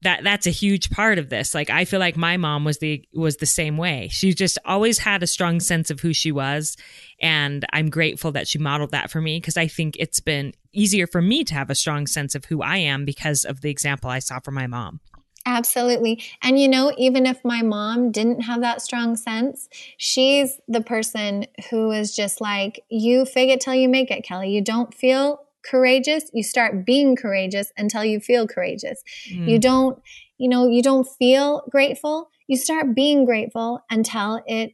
that 0.02 0.24
that's 0.24 0.46
a 0.46 0.50
huge 0.50 0.90
part 0.90 1.18
of 1.18 1.28
this. 1.28 1.54
Like 1.54 1.70
I 1.70 1.84
feel 1.84 2.00
like 2.00 2.16
my 2.16 2.36
mom 2.36 2.64
was 2.64 2.78
the 2.78 3.04
was 3.14 3.36
the 3.36 3.46
same 3.46 3.76
way. 3.76 4.08
She 4.10 4.32
just 4.32 4.58
always 4.64 4.98
had 4.98 5.22
a 5.22 5.26
strong 5.26 5.60
sense 5.60 5.90
of 5.90 6.00
who 6.00 6.12
she 6.12 6.32
was 6.32 6.76
and 7.20 7.64
I'm 7.72 7.90
grateful 7.90 8.32
that 8.32 8.48
she 8.48 8.58
modeled 8.58 8.92
that 8.92 9.10
for 9.10 9.20
me 9.20 9.38
because 9.38 9.56
I 9.56 9.66
think 9.66 9.96
it's 9.98 10.20
been 10.20 10.54
easier 10.72 11.06
for 11.06 11.20
me 11.20 11.44
to 11.44 11.54
have 11.54 11.70
a 11.70 11.74
strong 11.74 12.06
sense 12.06 12.34
of 12.34 12.46
who 12.46 12.62
I 12.62 12.78
am 12.78 13.04
because 13.04 13.44
of 13.44 13.60
the 13.60 13.70
example 13.70 14.10
I 14.10 14.20
saw 14.20 14.40
from 14.40 14.54
my 14.54 14.66
mom. 14.66 15.00
Absolutely. 15.46 16.22
And 16.42 16.58
you 16.60 16.68
know, 16.68 16.92
even 16.98 17.26
if 17.26 17.44
my 17.44 17.62
mom 17.62 18.12
didn't 18.12 18.42
have 18.42 18.60
that 18.60 18.82
strong 18.82 19.16
sense, 19.16 19.68
she's 19.96 20.60
the 20.68 20.82
person 20.82 21.46
who 21.70 21.90
is 21.90 22.14
just 22.14 22.40
like, 22.40 22.84
you 22.90 23.24
fake 23.24 23.50
it 23.50 23.60
till 23.60 23.74
you 23.74 23.88
make 23.88 24.10
it, 24.10 24.22
Kelly. 24.22 24.50
You 24.50 24.60
don't 24.60 24.94
feel 24.94 25.40
courageous, 25.64 26.30
you 26.32 26.42
start 26.42 26.84
being 26.84 27.16
courageous 27.16 27.72
until 27.76 28.04
you 28.04 28.20
feel 28.20 28.46
courageous. 28.46 29.02
Mm. 29.30 29.48
You 29.48 29.58
don't, 29.58 30.02
you 30.38 30.48
know, 30.48 30.68
you 30.68 30.82
don't 30.82 31.06
feel 31.18 31.62
grateful, 31.70 32.30
you 32.46 32.56
start 32.56 32.94
being 32.94 33.24
grateful 33.24 33.80
until 33.90 34.42
it 34.46 34.72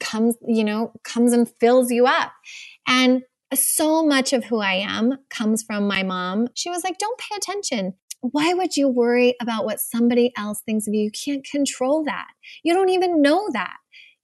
comes, 0.00 0.36
you 0.46 0.64
know, 0.64 0.92
comes 1.04 1.32
and 1.32 1.50
fills 1.60 1.90
you 1.90 2.06
up. 2.06 2.32
And 2.86 3.22
so 3.54 4.04
much 4.04 4.32
of 4.32 4.44
who 4.44 4.60
I 4.60 4.74
am 4.74 5.18
comes 5.30 5.62
from 5.62 5.86
my 5.86 6.02
mom. 6.02 6.48
She 6.54 6.68
was 6.68 6.82
like, 6.84 6.98
don't 6.98 7.18
pay 7.18 7.36
attention. 7.36 7.94
Why 8.20 8.54
would 8.54 8.76
you 8.76 8.88
worry 8.88 9.36
about 9.40 9.64
what 9.64 9.80
somebody 9.80 10.32
else 10.36 10.60
thinks 10.62 10.88
of 10.88 10.94
you? 10.94 11.02
You 11.02 11.10
can't 11.10 11.44
control 11.44 12.02
that. 12.04 12.26
You 12.64 12.74
don't 12.74 12.88
even 12.88 13.22
know 13.22 13.48
that. 13.52 13.76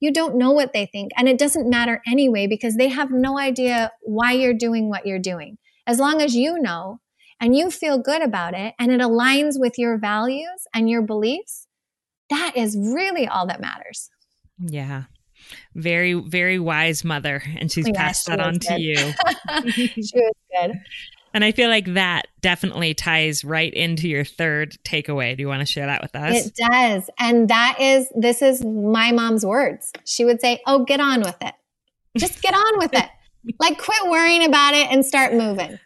You 0.03 0.11
don't 0.11 0.35
know 0.35 0.51
what 0.51 0.73
they 0.73 0.85
think. 0.85 1.13
And 1.15 1.29
it 1.29 1.37
doesn't 1.37 1.69
matter 1.69 2.01
anyway 2.05 2.45
because 2.45 2.75
they 2.75 2.89
have 2.89 3.09
no 3.09 3.39
idea 3.39 3.89
why 4.01 4.33
you're 4.33 4.53
doing 4.53 4.89
what 4.89 5.05
you're 5.05 5.17
doing. 5.17 5.57
As 5.87 5.97
long 5.97 6.21
as 6.21 6.35
you 6.35 6.59
know 6.59 6.99
and 7.39 7.55
you 7.55 7.71
feel 7.71 7.97
good 7.97 8.21
about 8.21 8.53
it 8.53 8.73
and 8.77 8.91
it 8.91 8.99
aligns 8.99 9.53
with 9.55 9.77
your 9.77 9.97
values 9.97 10.67
and 10.73 10.89
your 10.89 11.03
beliefs, 11.03 11.69
that 12.29 12.51
is 12.57 12.77
really 12.77 13.29
all 13.29 13.47
that 13.47 13.61
matters. 13.61 14.09
Yeah. 14.59 15.03
Very, 15.73 16.15
very 16.15 16.59
wise 16.59 17.05
mother. 17.05 17.41
And 17.57 17.71
she's 17.71 17.85
oh, 17.87 17.91
yeah, 17.93 18.01
passed 18.01 18.25
that 18.25 18.41
on 18.41 18.55
good. 18.55 18.61
to 18.63 18.81
you. 18.81 18.95
she 19.71 20.03
was 20.03 20.33
good. 20.51 20.73
And 21.33 21.43
I 21.43 21.51
feel 21.51 21.69
like 21.69 21.93
that 21.95 22.27
definitely 22.41 22.93
ties 22.93 23.43
right 23.43 23.73
into 23.73 24.07
your 24.07 24.23
third 24.23 24.77
takeaway. 24.83 25.35
Do 25.35 25.41
you 25.41 25.47
want 25.47 25.61
to 25.61 25.65
share 25.65 25.87
that 25.87 26.01
with 26.01 26.15
us? 26.15 26.47
It 26.47 26.55
does. 26.55 27.09
And 27.17 27.49
that 27.49 27.77
is, 27.79 28.07
this 28.15 28.41
is 28.43 28.63
my 28.63 29.11
mom's 29.11 29.43
words. 29.45 29.91
She 30.05 30.25
would 30.25 30.39
say, 30.41 30.61
Oh, 30.67 30.85
get 30.85 30.99
on 30.99 31.21
with 31.21 31.37
it. 31.41 31.55
Just 32.17 32.41
get 32.43 32.53
on 32.53 32.77
with 32.77 32.93
it. 32.93 33.09
like, 33.59 33.79
quit 33.79 34.09
worrying 34.09 34.45
about 34.45 34.75
it 34.75 34.91
and 34.91 35.03
start 35.03 35.33
moving. 35.33 35.79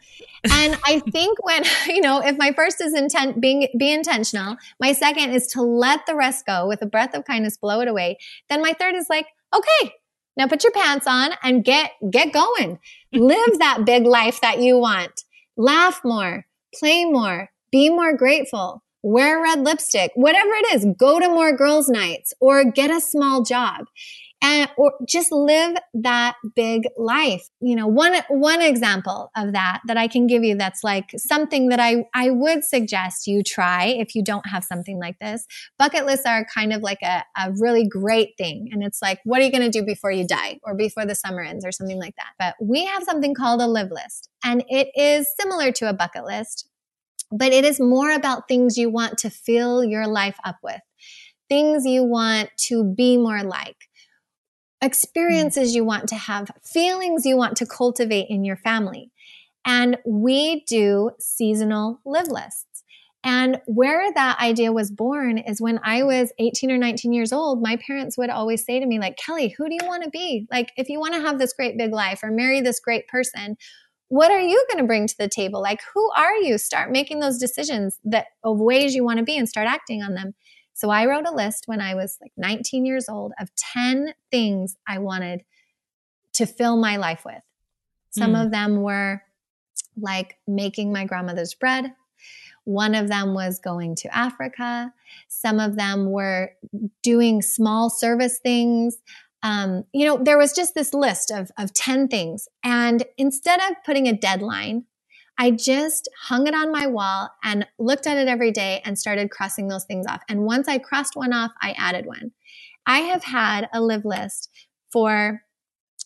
And 0.51 0.77
I 0.85 0.99
think 1.11 1.43
when, 1.45 1.63
you 1.87 2.01
know, 2.01 2.21
if 2.21 2.37
my 2.37 2.51
first 2.51 2.81
is 2.81 2.93
intent, 2.93 3.39
being, 3.39 3.67
be 3.77 3.93
intentional, 3.93 4.57
my 4.81 4.91
second 4.91 5.31
is 5.31 5.47
to 5.47 5.61
let 5.61 6.05
the 6.05 6.15
rest 6.15 6.45
go 6.45 6.67
with 6.67 6.81
a 6.81 6.85
breath 6.85 7.15
of 7.15 7.23
kindness, 7.23 7.55
blow 7.55 7.79
it 7.79 7.87
away. 7.87 8.17
Then 8.49 8.61
my 8.61 8.73
third 8.73 8.95
is 8.95 9.07
like, 9.09 9.27
okay, 9.55 9.93
now 10.35 10.47
put 10.47 10.63
your 10.63 10.73
pants 10.73 11.07
on 11.07 11.31
and 11.41 11.63
get, 11.63 11.91
get 12.11 12.33
going. 12.33 12.79
Live 13.13 13.59
that 13.59 13.85
big 13.85 14.05
life 14.05 14.41
that 14.41 14.59
you 14.59 14.77
want 14.77 15.23
laugh 15.57 16.01
more, 16.03 16.45
play 16.73 17.05
more, 17.05 17.49
be 17.71 17.89
more 17.89 18.15
grateful, 18.15 18.83
wear 19.01 19.41
red 19.41 19.59
lipstick, 19.61 20.11
whatever 20.15 20.51
it 20.53 20.75
is, 20.75 20.87
go 20.97 21.19
to 21.19 21.27
more 21.27 21.55
girls' 21.55 21.89
nights 21.89 22.33
or 22.39 22.63
get 22.63 22.91
a 22.91 23.01
small 23.01 23.43
job 23.43 23.85
and 24.47 24.69
or 24.77 24.93
just 25.05 25.31
live 25.31 25.75
that 25.93 26.35
big 26.55 26.83
life. 26.97 27.49
You 27.59 27.75
know 27.75 27.87
one 27.87 28.15
one 28.29 28.61
example 28.61 29.29
of 29.35 29.51
that 29.51 29.81
that 29.87 29.97
i 29.97 30.07
can 30.07 30.25
give 30.25 30.43
you 30.43 30.55
that's 30.55 30.83
like 30.83 31.09
something 31.17 31.69
that 31.69 31.79
i 31.79 32.05
i 32.13 32.29
would 32.29 32.63
suggest 32.63 33.27
you 33.27 33.43
try 33.43 33.85
if 33.85 34.15
you 34.15 34.23
don't 34.23 34.47
have 34.47 34.63
something 34.63 34.99
like 34.99 35.19
this. 35.19 35.45
Bucket 35.77 36.05
lists 36.05 36.25
are 36.25 36.45
kind 36.53 36.71
of 36.71 36.81
like 36.81 37.01
a, 37.01 37.23
a 37.37 37.51
really 37.59 37.87
great 37.87 38.29
thing 38.37 38.69
and 38.71 38.83
it's 38.83 39.01
like 39.01 39.19
what 39.25 39.41
are 39.41 39.43
you 39.43 39.51
going 39.51 39.69
to 39.69 39.79
do 39.79 39.85
before 39.85 40.11
you 40.11 40.25
die 40.25 40.59
or 40.63 40.73
before 40.75 41.05
the 41.05 41.15
summer 41.15 41.41
ends 41.41 41.65
or 41.65 41.71
something 41.71 41.99
like 41.99 42.15
that? 42.15 42.33
But 42.39 42.55
we 42.65 42.85
have 42.85 43.03
something 43.03 43.33
called 43.33 43.61
a 43.61 43.67
live 43.67 43.91
list 43.91 44.29
and 44.43 44.63
it 44.69 44.87
is 44.95 45.27
similar 45.39 45.71
to 45.73 45.89
a 45.89 45.93
bucket 45.93 46.25
list 46.25 46.69
but 47.29 47.51
it 47.51 47.65
is 47.65 47.77
more 47.77 48.11
about 48.11 48.47
things 48.47 48.77
you 48.77 48.89
want 48.89 49.17
to 49.17 49.29
fill 49.29 49.83
your 49.83 50.07
life 50.07 50.37
up 50.45 50.55
with 50.63 50.79
things 51.49 51.85
you 51.85 52.03
want 52.03 52.49
to 52.57 52.83
be 52.83 53.17
more 53.17 53.43
like 53.43 53.87
Mm. 54.81 54.87
experiences 54.87 55.75
you 55.75 55.83
want 55.83 56.09
to 56.09 56.15
have, 56.15 56.51
feelings 56.63 57.25
you 57.25 57.37
want 57.37 57.57
to 57.57 57.65
cultivate 57.65 58.27
in 58.29 58.43
your 58.43 58.57
family. 58.57 59.11
And 59.65 59.97
we 60.05 60.63
do 60.65 61.11
seasonal 61.19 61.99
live 62.05 62.29
lists. 62.29 62.83
And 63.23 63.59
where 63.65 64.13
that 64.13 64.39
idea 64.39 64.71
was 64.71 64.89
born 64.89 65.37
is 65.37 65.59
when 65.59 65.79
I 65.83 66.03
was 66.03 66.31
18 66.39 66.71
or 66.71 66.77
19 66.77 67.11
years 67.11 67.33
old, 67.33 67.61
my 67.61 67.75
parents 67.75 68.17
would 68.17 68.29
always 68.29 68.63
say 68.63 68.79
to 68.79 68.85
me, 68.85 68.99
like, 68.99 69.17
Kelly, 69.17 69.49
who 69.57 69.67
do 69.67 69.75
you 69.75 69.85
want 69.85 70.03
to 70.03 70.09
be? 70.09 70.47
Like, 70.49 70.71
if 70.77 70.87
you 70.87 70.99
want 70.99 71.13
to 71.15 71.19
have 71.19 71.37
this 71.37 71.51
great 71.51 71.77
big 71.77 71.91
life 71.91 72.23
or 72.23 72.31
marry 72.31 72.61
this 72.61 72.79
great 72.79 73.07
person, 73.07 73.57
what 74.09 74.31
are 74.31 74.39
you 74.39 74.63
going 74.69 74.81
to 74.81 74.87
bring 74.87 75.07
to 75.07 75.17
the 75.17 75.27
table? 75.27 75.61
Like, 75.61 75.81
who 75.93 76.09
are 76.15 76.37
you? 76.37 76.57
Start 76.57 76.91
making 76.91 77.19
those 77.19 77.37
decisions 77.37 77.99
that 78.05 78.27
of 78.43 78.59
ways 78.59 78.95
you 78.95 79.03
want 79.03 79.19
to 79.19 79.25
be 79.25 79.37
and 79.37 79.49
start 79.49 79.67
acting 79.67 80.01
on 80.01 80.13
them. 80.13 80.33
So 80.77 80.91
I 80.91 81.07
wrote 81.07 81.25
a 81.25 81.33
list 81.33 81.63
when 81.65 81.81
I 81.81 81.95
was 81.95 82.19
like 82.21 82.33
19 82.37 82.85
years 82.85 83.09
old 83.09 83.33
of 83.39 83.49
10 83.55 84.13
things 84.29 84.77
I 84.87 84.99
wanted 84.99 85.43
to 86.33 86.45
fill 86.45 86.77
my 86.77 86.97
life 86.97 87.25
with. 87.25 87.41
Some 88.11 88.33
mm. 88.33 88.45
of 88.45 88.51
them 88.51 88.83
were 88.83 89.23
like 89.99 90.37
making 90.47 90.93
my 90.93 91.05
grandmother's 91.05 91.55
bread. 91.55 91.95
One 92.65 92.93
of 92.93 93.07
them 93.07 93.33
was 93.33 93.57
going 93.57 93.95
to 93.95 94.15
Africa. 94.15 94.93
Some 95.27 95.59
of 95.59 95.77
them 95.77 96.11
were 96.11 96.51
doing 97.01 97.41
small 97.41 97.89
service 97.89 98.37
things. 98.37 98.97
Um, 99.41 99.83
you 99.93 100.05
know, 100.05 100.19
there 100.23 100.37
was 100.37 100.53
just 100.53 100.75
this 100.75 100.93
list 100.93 101.31
of, 101.31 101.49
of 101.57 101.73
10 101.73 102.07
things. 102.07 102.47
And 102.63 103.03
instead 103.17 103.59
of 103.61 103.77
putting 103.83 104.07
a 104.07 104.13
deadline 104.13 104.83
I 105.37 105.51
just 105.51 106.09
hung 106.19 106.47
it 106.47 106.55
on 106.55 106.71
my 106.71 106.87
wall 106.87 107.29
and 107.43 107.67
looked 107.77 108.07
at 108.07 108.17
it 108.17 108.27
every 108.27 108.51
day 108.51 108.81
and 108.83 108.97
started 108.97 109.29
crossing 109.29 109.67
those 109.67 109.85
things 109.85 110.07
off. 110.07 110.21
And 110.27 110.45
once 110.45 110.67
I 110.67 110.79
crossed 110.79 111.15
one 111.15 111.33
off, 111.33 111.51
I 111.61 111.75
added 111.77 112.05
one. 112.05 112.31
I 112.85 112.99
have 112.99 113.23
had 113.23 113.69
a 113.73 113.81
live 113.81 114.05
list 114.05 114.49
for, 114.91 115.41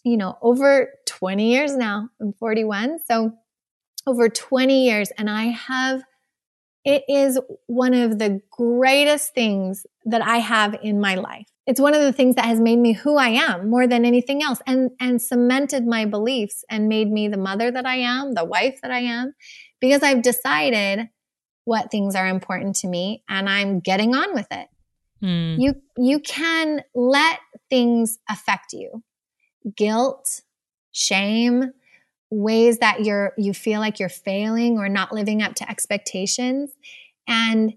you 0.03 0.17
know, 0.17 0.37
over 0.41 0.89
20 1.05 1.51
years 1.51 1.75
now. 1.77 2.09
I'm 2.19 2.33
41. 2.33 2.99
So 3.05 3.33
over 4.05 4.27
20 4.29 4.85
years. 4.85 5.11
And 5.17 5.29
I 5.29 5.45
have, 5.45 6.03
it 6.83 7.03
is 7.07 7.39
one 7.67 7.93
of 7.93 8.19
the 8.19 8.41
greatest 8.51 9.33
things 9.33 9.85
that 10.05 10.21
I 10.21 10.37
have 10.37 10.75
in 10.81 10.99
my 10.99 11.15
life 11.15 11.50
it's 11.67 11.79
one 11.79 11.93
of 11.93 12.01
the 12.01 12.13
things 12.13 12.35
that 12.35 12.45
has 12.45 12.59
made 12.59 12.79
me 12.79 12.93
who 12.93 13.17
I 13.17 13.29
am 13.29 13.69
more 13.69 13.87
than 13.87 14.05
anything 14.05 14.41
else 14.41 14.59
and 14.65 14.91
and 14.99 15.21
cemented 15.21 15.85
my 15.85 16.05
beliefs 16.05 16.63
and 16.69 16.89
made 16.89 17.11
me 17.11 17.27
the 17.27 17.37
mother 17.37 17.71
that 17.71 17.85
I 17.85 17.97
am, 17.97 18.33
the 18.33 18.45
wife 18.45 18.79
that 18.81 18.91
I 18.91 18.99
am 18.99 19.33
because 19.79 20.03
I've 20.03 20.21
decided 20.21 21.09
what 21.65 21.91
things 21.91 22.15
are 22.15 22.27
important 22.27 22.75
to 22.77 22.87
me 22.87 23.23
and 23.29 23.47
I'm 23.47 23.79
getting 23.79 24.15
on 24.15 24.33
with 24.33 24.47
it. 24.51 24.67
Mm. 25.23 25.57
You 25.59 25.75
you 25.97 26.19
can 26.19 26.81
let 26.95 27.39
things 27.69 28.17
affect 28.27 28.73
you. 28.73 29.03
Guilt, 29.77 30.41
shame, 30.91 31.73
ways 32.31 32.79
that 32.79 33.05
you're 33.05 33.33
you 33.37 33.53
feel 33.53 33.79
like 33.79 33.99
you're 33.99 34.09
failing 34.09 34.79
or 34.79 34.89
not 34.89 35.13
living 35.13 35.43
up 35.43 35.53
to 35.55 35.69
expectations 35.69 36.71
and 37.27 37.73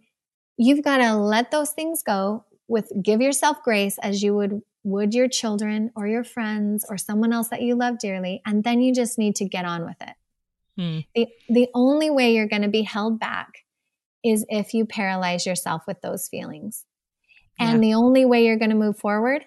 you've 0.56 0.82
got 0.82 0.98
to 0.98 1.14
let 1.16 1.50
those 1.50 1.70
things 1.72 2.02
go 2.02 2.44
with 2.68 2.90
give 3.02 3.20
yourself 3.20 3.58
grace 3.62 3.98
as 3.98 4.22
you 4.22 4.34
would 4.34 4.62
would 4.84 5.14
your 5.14 5.28
children 5.28 5.90
or 5.96 6.06
your 6.06 6.24
friends 6.24 6.84
or 6.88 6.98
someone 6.98 7.32
else 7.32 7.48
that 7.48 7.62
you 7.62 7.74
love 7.74 7.98
dearly 7.98 8.42
and 8.44 8.64
then 8.64 8.80
you 8.80 8.94
just 8.94 9.18
need 9.18 9.34
to 9.34 9.48
get 9.48 9.64
on 9.64 9.84
with 9.84 9.96
it 10.00 10.14
hmm. 10.78 10.98
the 11.14 11.28
the 11.48 11.68
only 11.74 12.10
way 12.10 12.34
you're 12.34 12.48
going 12.48 12.62
to 12.62 12.68
be 12.68 12.82
held 12.82 13.18
back 13.18 13.48
is 14.24 14.46
if 14.48 14.72
you 14.72 14.86
paralyze 14.86 15.46
yourself 15.46 15.82
with 15.86 16.00
those 16.02 16.28
feelings 16.28 16.84
and 17.58 17.82
yeah. 17.82 17.88
the 17.88 17.94
only 17.94 18.24
way 18.24 18.46
you're 18.46 18.58
going 18.58 18.70
to 18.70 18.76
move 18.76 18.98
forward 18.98 19.44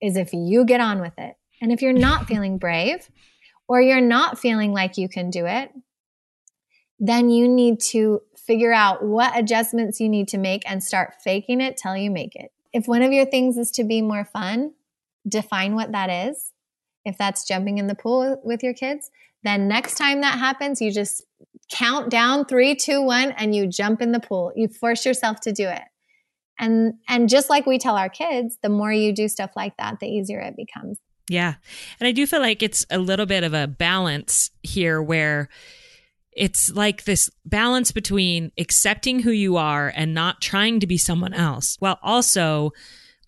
is 0.00 0.16
if 0.16 0.32
you 0.32 0.64
get 0.64 0.80
on 0.80 1.00
with 1.00 1.14
it 1.18 1.34
and 1.60 1.72
if 1.72 1.82
you're 1.82 1.92
not 1.92 2.26
feeling 2.28 2.58
brave 2.58 3.08
or 3.68 3.80
you're 3.80 4.00
not 4.00 4.38
feeling 4.38 4.72
like 4.72 4.98
you 4.98 5.08
can 5.08 5.30
do 5.30 5.46
it 5.46 5.70
then 6.98 7.30
you 7.30 7.48
need 7.48 7.80
to 7.80 8.20
figure 8.46 8.72
out 8.72 9.04
what 9.04 9.36
adjustments 9.38 10.00
you 10.00 10.08
need 10.08 10.28
to 10.28 10.38
make 10.38 10.68
and 10.68 10.82
start 10.82 11.14
faking 11.22 11.60
it 11.60 11.76
till 11.76 11.96
you 11.96 12.10
make 12.10 12.34
it. 12.36 12.52
If 12.72 12.86
one 12.86 13.02
of 13.02 13.12
your 13.12 13.26
things 13.26 13.56
is 13.56 13.70
to 13.72 13.84
be 13.84 14.02
more 14.02 14.24
fun, 14.24 14.72
define 15.26 15.74
what 15.74 15.92
that 15.92 16.10
is. 16.28 16.52
If 17.04 17.16
that's 17.18 17.46
jumping 17.46 17.78
in 17.78 17.86
the 17.86 17.94
pool 17.94 18.40
with 18.44 18.62
your 18.62 18.74
kids, 18.74 19.10
then 19.42 19.68
next 19.68 19.96
time 19.96 20.22
that 20.22 20.38
happens, 20.38 20.80
you 20.80 20.90
just 20.90 21.24
count 21.70 22.10
down 22.10 22.44
three, 22.46 22.74
two, 22.74 23.02
one, 23.02 23.30
and 23.32 23.54
you 23.54 23.66
jump 23.66 24.00
in 24.00 24.12
the 24.12 24.20
pool. 24.20 24.52
You 24.56 24.68
force 24.68 25.04
yourself 25.04 25.40
to 25.42 25.52
do 25.52 25.68
it. 25.68 25.82
And 26.58 26.94
and 27.08 27.28
just 27.28 27.50
like 27.50 27.66
we 27.66 27.78
tell 27.78 27.96
our 27.96 28.08
kids, 28.08 28.58
the 28.62 28.68
more 28.68 28.92
you 28.92 29.12
do 29.12 29.28
stuff 29.28 29.50
like 29.56 29.76
that, 29.76 30.00
the 30.00 30.06
easier 30.06 30.40
it 30.40 30.56
becomes. 30.56 30.98
Yeah. 31.28 31.54
And 31.98 32.06
I 32.06 32.12
do 32.12 32.26
feel 32.26 32.40
like 32.40 32.62
it's 32.62 32.86
a 32.90 32.98
little 32.98 33.26
bit 33.26 33.44
of 33.44 33.54
a 33.54 33.66
balance 33.66 34.50
here 34.62 35.02
where 35.02 35.48
it's 36.36 36.72
like 36.72 37.04
this 37.04 37.30
balance 37.44 37.92
between 37.92 38.52
accepting 38.58 39.20
who 39.20 39.30
you 39.30 39.56
are 39.56 39.92
and 39.94 40.14
not 40.14 40.40
trying 40.40 40.80
to 40.80 40.86
be 40.86 40.96
someone 40.96 41.32
else 41.32 41.76
while 41.78 41.98
also 42.02 42.72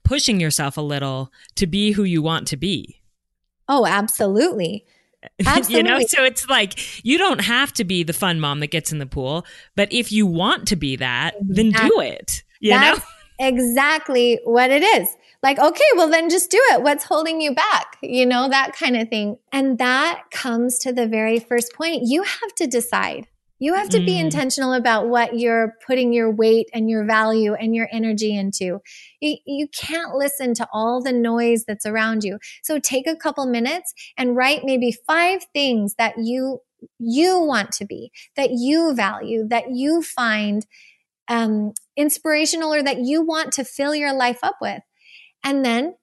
pushing 0.05 0.40
yourself 0.40 0.77
a 0.77 0.81
little 0.81 1.33
to 1.57 1.66
be 1.66 1.92
who 1.92 2.05
you 2.05 2.23
want 2.23 2.47
to 2.49 2.57
be. 2.57 3.01
Oh, 3.69 3.87
absolutely. 3.87 4.87
Absolutely. 5.45 5.77
you 5.77 5.83
know, 5.83 6.01
so 6.07 6.25
it's 6.25 6.49
like 6.49 7.05
you 7.05 7.19
don't 7.19 7.40
have 7.40 7.73
to 7.75 7.85
be 7.85 8.03
the 8.03 8.12
fun 8.12 8.40
mom 8.40 8.61
that 8.61 8.69
gets 8.69 8.92
in 8.92 8.99
the 8.99 9.07
pool, 9.07 9.45
but 9.75 9.92
if 9.92 10.12
you 10.12 10.27
want 10.27 10.69
to 10.69 10.77
be 10.77 10.97
that, 10.97 11.35
then 11.40 11.71
do 11.71 12.01
it. 12.01 12.45
You 12.61 12.71
That's 12.71 12.99
know? 12.99 13.05
exactly 13.38 14.40
what 14.45 14.71
it 14.71 14.83
is. 14.83 15.09
Like, 15.42 15.59
okay, 15.59 15.85
well 15.96 16.09
then 16.09 16.29
just 16.31 16.51
do 16.51 16.61
it. 16.72 16.83
What's 16.83 17.05
holding 17.05 17.40
you 17.40 17.55
back? 17.55 17.99
You 18.03 18.27
know, 18.27 18.49
that 18.49 18.75
kind 18.75 18.96
of 18.96 19.09
thing. 19.09 19.37
And 19.53 19.79
that 19.79 20.25
comes 20.31 20.79
to 20.81 20.92
the 20.92 21.07
very 21.07 21.38
first 21.38 21.72
point. 21.75 22.03
You 22.05 22.22
have 22.22 22.55
to 22.57 22.66
decide. 22.66 23.29
You 23.59 23.75
have 23.75 23.88
to 23.90 23.99
mm. 23.99 24.07
be 24.07 24.18
intentional 24.18 24.75
about 24.75 25.09
what 25.09 25.38
you're 25.38 25.75
putting 25.87 26.12
your 26.12 26.31
weight 26.31 26.68
and 26.75 26.90
your 26.90 27.07
value 27.07 27.55
and 27.55 27.75
your 27.75 27.88
energy 27.90 28.37
into. 28.37 28.81
You, 29.20 29.37
you 29.46 29.68
can't 29.68 30.14
listen 30.14 30.53
to 30.55 30.68
all 30.72 31.03
the 31.03 31.12
noise 31.12 31.64
that's 31.66 31.87
around 31.87 32.22
you. 32.22 32.38
So 32.62 32.79
take 32.79 33.07
a 33.07 33.16
couple 33.16 33.46
minutes 33.46 33.94
and 34.18 34.37
write 34.37 34.64
maybe 34.64 34.94
five 35.07 35.46
things 35.55 35.94
that 35.96 36.14
you 36.18 36.61
you 36.99 37.40
want 37.40 37.72
to 37.72 37.87
be, 37.87 38.12
that 38.37 38.51
you 38.51 38.94
value, 38.94 39.49
that 39.49 39.70
you 39.70 40.03
find 40.03 40.66
um, 41.29 41.72
inspirational, 41.96 42.72
or 42.72 42.83
that 42.83 42.99
you 42.99 43.22
want 43.22 43.53
to 43.55 43.64
fill 43.64 43.94
your 43.94 44.12
life 44.12 44.38
up 44.42 44.57
with, 44.61 44.83
and 45.47 45.65
then 45.65 45.95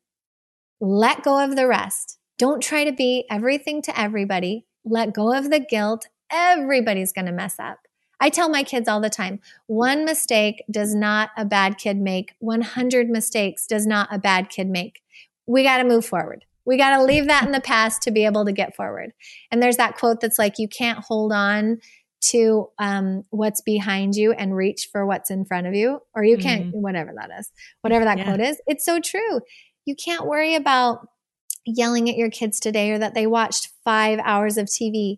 let 0.81 1.21
go 1.23 1.43
of 1.43 1.55
the 1.55 1.67
rest. 1.67 2.17
Don't 2.39 2.63
try 2.63 2.83
to 2.83 2.91
be 2.91 3.25
everything 3.29 3.83
to 3.83 3.99
everybody. 3.99 4.65
Let 4.83 5.13
go 5.13 5.33
of 5.33 5.51
the 5.51 5.59
guilt 5.59 6.07
Everybody's 6.33 7.13
going 7.13 7.27
to 7.27 7.31
mess 7.31 7.59
up. 7.59 7.87
I 8.19 8.29
tell 8.29 8.49
my 8.49 8.63
kids 8.63 8.87
all 8.87 8.99
the 8.99 9.09
time 9.09 9.39
one 9.67 10.03
mistake 10.03 10.63
does 10.71 10.95
not 10.95 11.29
a 11.37 11.45
bad 11.45 11.77
kid 11.77 11.97
make, 11.97 12.33
100 12.39 13.07
mistakes 13.07 13.67
does 13.67 13.85
not 13.85 14.07
a 14.11 14.17
bad 14.17 14.49
kid 14.49 14.67
make. 14.67 15.01
We 15.45 15.61
got 15.61 15.77
to 15.77 15.83
move 15.83 16.05
forward. 16.05 16.45
We 16.65 16.77
got 16.77 16.97
to 16.97 17.03
leave 17.03 17.27
that 17.27 17.45
in 17.45 17.51
the 17.51 17.61
past 17.61 18.01
to 18.03 18.11
be 18.11 18.25
able 18.25 18.45
to 18.45 18.51
get 18.51 18.75
forward. 18.75 19.11
And 19.51 19.61
there's 19.61 19.77
that 19.77 19.95
quote 19.97 20.21
that's 20.21 20.39
like, 20.39 20.57
you 20.57 20.67
can't 20.67 20.99
hold 20.99 21.31
on 21.31 21.79
to 22.29 22.69
um, 22.79 23.23
what's 23.29 23.61
behind 23.61 24.15
you 24.15 24.31
and 24.31 24.55
reach 24.55 24.89
for 24.91 25.05
what's 25.05 25.31
in 25.31 25.45
front 25.45 25.67
of 25.67 25.73
you, 25.73 25.99
or 26.15 26.23
you 26.23 26.37
can't, 26.37 26.67
mm-hmm. 26.67 26.81
whatever 26.81 27.13
that 27.15 27.29
is, 27.39 27.51
whatever 27.81 28.05
that 28.05 28.17
yeah. 28.17 28.23
quote 28.25 28.39
is. 28.39 28.61
It's 28.67 28.85
so 28.85 28.99
true. 28.99 29.41
You 29.85 29.95
can't 29.95 30.25
worry 30.25 30.55
about 30.55 31.07
yelling 31.65 32.09
at 32.09 32.17
your 32.17 32.29
kids 32.29 32.59
today 32.59 32.91
or 32.91 32.99
that 32.99 33.13
they 33.13 33.27
watched 33.27 33.69
five 33.83 34.19
hours 34.23 34.57
of 34.57 34.67
TV 34.67 35.17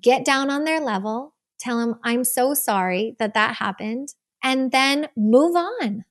get 0.00 0.24
down 0.24 0.50
on 0.50 0.64
their 0.64 0.80
level, 0.80 1.34
tell 1.58 1.78
them, 1.78 1.98
I'm 2.04 2.24
so 2.24 2.54
sorry 2.54 3.16
that 3.18 3.34
that 3.34 3.56
happened, 3.56 4.08
and 4.42 4.70
then 4.70 5.08
move 5.16 5.56
on. 5.56 6.04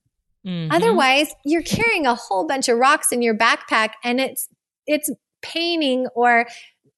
Mm-hmm. 0.46 0.72
Otherwise, 0.72 1.34
you're 1.44 1.62
carrying 1.62 2.06
a 2.06 2.14
whole 2.14 2.46
bunch 2.46 2.68
of 2.68 2.78
rocks 2.78 3.12
in 3.12 3.22
your 3.22 3.36
backpack 3.36 3.90
and 4.02 4.20
it's 4.20 4.48
it's 4.86 5.10
paining 5.42 6.06
or 6.14 6.46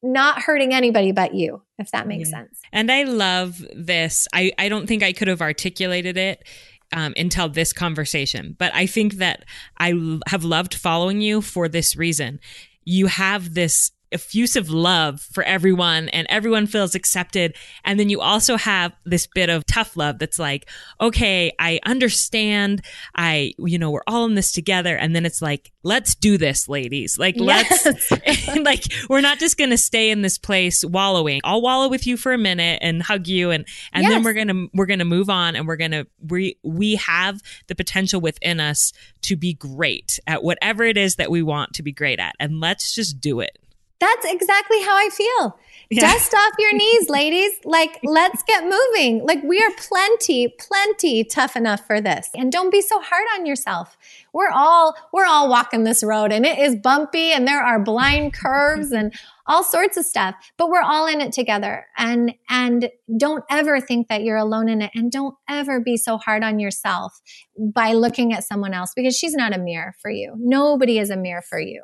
not 0.03 0.43
hurting 0.43 0.73
anybody 0.73 1.13
but 1.13 1.35
you, 1.35 1.63
if 1.79 1.91
that 1.91 2.07
makes 2.07 2.31
yeah. 2.31 2.39
sense. 2.39 2.61
And 2.73 2.91
I 2.91 3.05
love 3.05 3.65
this. 3.75 4.27
I, 4.33 4.53
I 4.59 4.69
don't 4.69 4.87
think 4.87 5.03
I 5.03 5.13
could 5.13 5.29
have 5.29 5.43
articulated 5.43 6.17
it 6.17 6.45
um, 6.93 7.15
until 7.17 7.49
this 7.49 7.73
conversation, 7.73 8.57
but 8.59 8.75
I 8.75 8.87
think 8.87 9.15
that 9.15 9.45
I 9.77 9.93
l- 9.93 10.21
have 10.27 10.45
loved 10.45 10.75
following 10.75 11.21
you 11.21 11.41
for 11.41 11.69
this 11.69 11.97
reason. 11.97 12.41
You 12.85 13.07
have 13.07 13.55
this 13.55 13.93
effusive 14.13 14.71
love 14.71 15.21
for 15.21 15.43
everyone 15.45 16.09
and 16.11 16.27
everyone 16.31 16.67
feels 16.67 16.95
accepted. 16.95 17.55
And 17.85 17.99
then 17.99 18.09
you 18.09 18.21
also 18.21 18.57
have 18.57 18.93
this 19.05 19.27
bit 19.27 19.49
of 19.49 19.65
tough 19.67 19.97
love 19.97 20.19
that's 20.19 20.39
like, 20.39 20.69
okay, 21.01 21.53
I 21.59 21.81
understand. 21.85 22.83
I, 23.15 23.55
you 23.59 23.79
know, 23.79 23.91
we're 23.91 24.03
all 24.07 24.25
in 24.25 24.35
this 24.35 24.53
together. 24.53 24.97
And 24.97 25.15
then 25.15 25.25
it's 25.25 25.41
like, 25.41 25.73
let's 25.83 26.15
do 26.15 26.37
this, 26.37 26.69
ladies. 26.69 27.19
Like, 27.19 27.37
yes. 27.37 27.87
let's, 27.87 28.57
like, 28.57 28.85
we're 29.09 29.21
not 29.21 29.39
just 29.39 29.57
going 29.57 29.71
to 29.71 29.79
stay 29.79 30.11
in 30.11 30.23
this 30.23 30.39
place 30.39 30.85
wallowing. 30.85 31.41
I'll 31.45 31.63
wallow 31.63 31.89
with 31.89 32.07
you 32.07 32.17
for 32.17 32.33
a 32.33 32.39
minute 32.39 32.81
and 32.83 33.03
hug 33.03 33.27
you. 33.27 33.51
And, 33.51 33.67
and 33.93 34.03
yes. 34.03 34.13
then 34.13 34.23
we're 34.23 34.35
going 34.35 34.49
to, 34.49 34.69
we're 34.75 34.87
going 34.87 34.99
to 34.99 35.05
move 35.05 35.31
on 35.31 35.57
and 35.57 35.67
we're 35.67 35.77
going 35.77 35.93
to, 35.93 36.07
we, 36.29 36.59
we 36.63 36.97
have 36.97 37.41
the 37.69 37.75
potential 37.75 38.21
within 38.21 38.61
us 38.61 38.93
to 39.23 39.37
be 39.37 39.55
great 39.55 40.19
at 40.27 40.43
whatever 40.43 40.85
it 40.85 40.97
is 40.97 41.17
that 41.17 41.31
we 41.31 41.43
want 41.43 41.75
to 41.75 41.83
be 41.83 41.93
great 41.93 42.19
at. 42.19 42.35
And 42.41 42.61
let's 42.61 42.95
just 42.95 43.21
do 43.21 43.41
it. 43.41 43.59
That's 44.01 44.25
exactly 44.25 44.83
how 44.83 44.97
I 44.97 45.11
feel. 45.11 45.59
Yeah. 45.91 46.13
Dust 46.13 46.33
off 46.33 46.53
your 46.59 46.73
knees, 46.73 47.09
ladies. 47.11 47.53
Like, 47.65 47.99
let's 48.03 48.43
get 48.45 48.65
moving. 48.65 49.27
Like, 49.27 49.43
we 49.43 49.61
are 49.61 49.71
plenty, 49.77 50.49
plenty 50.49 51.23
tough 51.25 51.55
enough 51.55 51.87
for 51.87 52.01
this. 52.01 52.31
And 52.35 52.51
don't 52.51 52.71
be 52.71 52.81
so 52.81 53.01
hard 53.01 53.27
on 53.35 53.45
yourself. 53.45 53.99
We're 54.33 54.51
all, 54.51 54.97
we're 55.13 55.27
all 55.27 55.51
walking 55.51 55.85
this 55.85 56.03
road 56.03 56.33
and 56.33 56.47
it 56.47 56.59
is 56.59 56.77
bumpy 56.77 57.33
and 57.33 57.47
there 57.47 57.61
are 57.61 57.79
blind 57.83 58.33
curves 58.33 58.93
and 58.93 59.13
all 59.47 59.65
sorts 59.65 59.97
of 59.97 60.05
stuff, 60.05 60.37
but 60.57 60.71
we're 60.71 60.81
all 60.81 61.09
in 61.09 61.21
it 61.21 61.33
together. 61.33 61.87
And, 61.99 62.35
and 62.49 62.89
don't 63.19 63.45
ever 63.51 63.81
think 63.81 64.07
that 64.09 64.23
you're 64.23 64.37
alone 64.37 64.69
in 64.69 64.81
it. 64.81 64.93
And 64.95 65.11
don't 65.11 65.35
ever 65.49 65.81
be 65.81 65.97
so 65.97 66.17
hard 66.17 66.45
on 66.45 66.61
yourself 66.61 67.21
by 67.59 67.93
looking 67.93 68.33
at 68.33 68.45
someone 68.45 68.73
else 68.73 68.93
because 68.95 69.17
she's 69.17 69.35
not 69.35 69.55
a 69.55 69.59
mirror 69.59 69.95
for 70.01 70.11
you. 70.11 70.35
Nobody 70.39 70.99
is 71.01 71.11
a 71.11 71.17
mirror 71.17 71.43
for 71.43 71.59
you. 71.59 71.83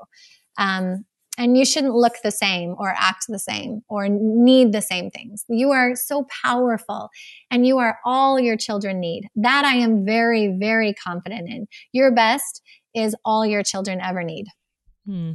Um, 0.56 1.04
and 1.36 1.56
you 1.56 1.64
shouldn't 1.64 1.94
look 1.94 2.14
the 2.22 2.30
same 2.30 2.74
or 2.78 2.94
act 2.96 3.26
the 3.28 3.38
same 3.38 3.82
or 3.88 4.08
need 4.08 4.72
the 4.72 4.82
same 4.82 5.10
things. 5.10 5.44
You 5.48 5.72
are 5.72 5.94
so 5.94 6.26
powerful 6.42 7.10
and 7.50 7.66
you 7.66 7.78
are 7.78 7.98
all 8.04 8.40
your 8.40 8.56
children 8.56 9.00
need. 9.00 9.28
That 9.36 9.64
I 9.64 9.74
am 9.74 10.04
very, 10.04 10.56
very 10.58 10.94
confident 10.94 11.48
in. 11.48 11.66
Your 11.92 12.12
best 12.12 12.62
is 12.94 13.14
all 13.24 13.44
your 13.44 13.62
children 13.62 14.00
ever 14.00 14.22
need. 14.22 14.46
Hmm. 15.04 15.32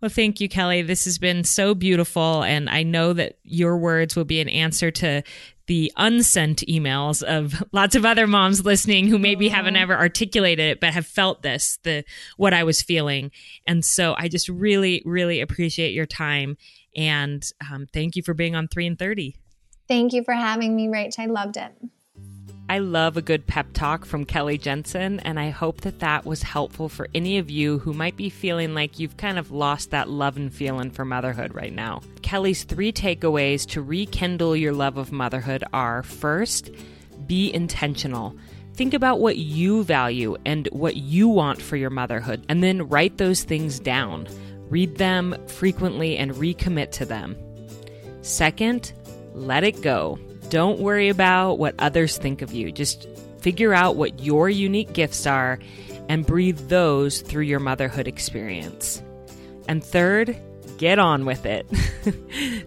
Well, 0.00 0.10
thank 0.10 0.40
you, 0.40 0.48
Kelly. 0.48 0.82
This 0.82 1.04
has 1.06 1.18
been 1.18 1.42
so 1.44 1.74
beautiful. 1.74 2.42
And 2.42 2.68
I 2.68 2.82
know 2.82 3.12
that 3.14 3.38
your 3.44 3.78
words 3.78 4.14
will 4.14 4.24
be 4.24 4.40
an 4.40 4.48
answer 4.48 4.90
to 4.90 5.22
the 5.66 5.92
unsent 5.96 6.62
emails 6.68 7.22
of 7.22 7.62
lots 7.72 7.94
of 7.94 8.04
other 8.04 8.26
moms 8.26 8.64
listening 8.64 9.08
who 9.08 9.18
maybe 9.18 9.48
haven't 9.48 9.76
ever 9.76 9.96
articulated 9.96 10.66
it, 10.66 10.80
but 10.80 10.92
have 10.92 11.06
felt 11.06 11.42
this, 11.42 11.78
the, 11.82 12.04
what 12.36 12.52
I 12.52 12.64
was 12.64 12.82
feeling. 12.82 13.30
And 13.66 13.84
so 13.84 14.14
I 14.18 14.28
just 14.28 14.48
really, 14.48 15.02
really 15.04 15.40
appreciate 15.40 15.92
your 15.92 16.06
time. 16.06 16.56
And 16.96 17.44
um, 17.70 17.86
thank 17.92 18.16
you 18.16 18.22
for 18.22 18.34
being 18.34 18.54
on 18.54 18.68
3 18.68 18.86
in 18.86 18.96
30. 18.96 19.36
Thank 19.88 20.12
you 20.12 20.22
for 20.22 20.34
having 20.34 20.76
me, 20.76 20.88
Rach. 20.88 21.18
I 21.18 21.26
loved 21.26 21.56
it. 21.56 21.72
I 22.68 22.78
love 22.78 23.18
a 23.18 23.22
good 23.22 23.46
pep 23.46 23.66
talk 23.74 24.06
from 24.06 24.24
Kelly 24.24 24.56
Jensen, 24.56 25.20
and 25.20 25.38
I 25.38 25.50
hope 25.50 25.82
that 25.82 26.00
that 26.00 26.24
was 26.24 26.42
helpful 26.42 26.88
for 26.88 27.08
any 27.14 27.36
of 27.36 27.50
you 27.50 27.78
who 27.80 27.92
might 27.92 28.16
be 28.16 28.30
feeling 28.30 28.74
like 28.74 28.98
you've 28.98 29.18
kind 29.18 29.38
of 29.38 29.50
lost 29.50 29.90
that 29.90 30.08
love 30.08 30.38
and 30.38 30.52
feeling 30.52 30.90
for 30.90 31.04
motherhood 31.04 31.54
right 31.54 31.74
now. 31.74 32.00
Kelly's 32.34 32.64
three 32.64 32.90
takeaways 32.90 33.64
to 33.64 33.80
rekindle 33.80 34.56
your 34.56 34.72
love 34.72 34.96
of 34.96 35.12
motherhood 35.12 35.62
are 35.72 36.02
first, 36.02 36.68
be 37.28 37.54
intentional. 37.54 38.36
Think 38.72 38.92
about 38.92 39.20
what 39.20 39.36
you 39.36 39.84
value 39.84 40.36
and 40.44 40.66
what 40.72 40.96
you 40.96 41.28
want 41.28 41.62
for 41.62 41.76
your 41.76 41.90
motherhood, 41.90 42.44
and 42.48 42.60
then 42.60 42.88
write 42.88 43.18
those 43.18 43.44
things 43.44 43.78
down. 43.78 44.26
Read 44.68 44.96
them 44.96 45.36
frequently 45.46 46.16
and 46.16 46.32
recommit 46.32 46.90
to 46.90 47.04
them. 47.04 47.36
Second, 48.22 48.92
let 49.34 49.62
it 49.62 49.80
go. 49.80 50.18
Don't 50.48 50.80
worry 50.80 51.10
about 51.10 51.60
what 51.60 51.76
others 51.78 52.18
think 52.18 52.42
of 52.42 52.52
you. 52.52 52.72
Just 52.72 53.06
figure 53.38 53.72
out 53.72 53.94
what 53.94 54.18
your 54.18 54.50
unique 54.50 54.92
gifts 54.92 55.24
are 55.24 55.60
and 56.08 56.26
breathe 56.26 56.68
those 56.68 57.20
through 57.20 57.44
your 57.44 57.60
motherhood 57.60 58.08
experience. 58.08 59.00
And 59.68 59.84
third, 59.84 60.36
get 60.78 60.98
on 60.98 61.24
with 61.24 61.46
it. 61.46 61.66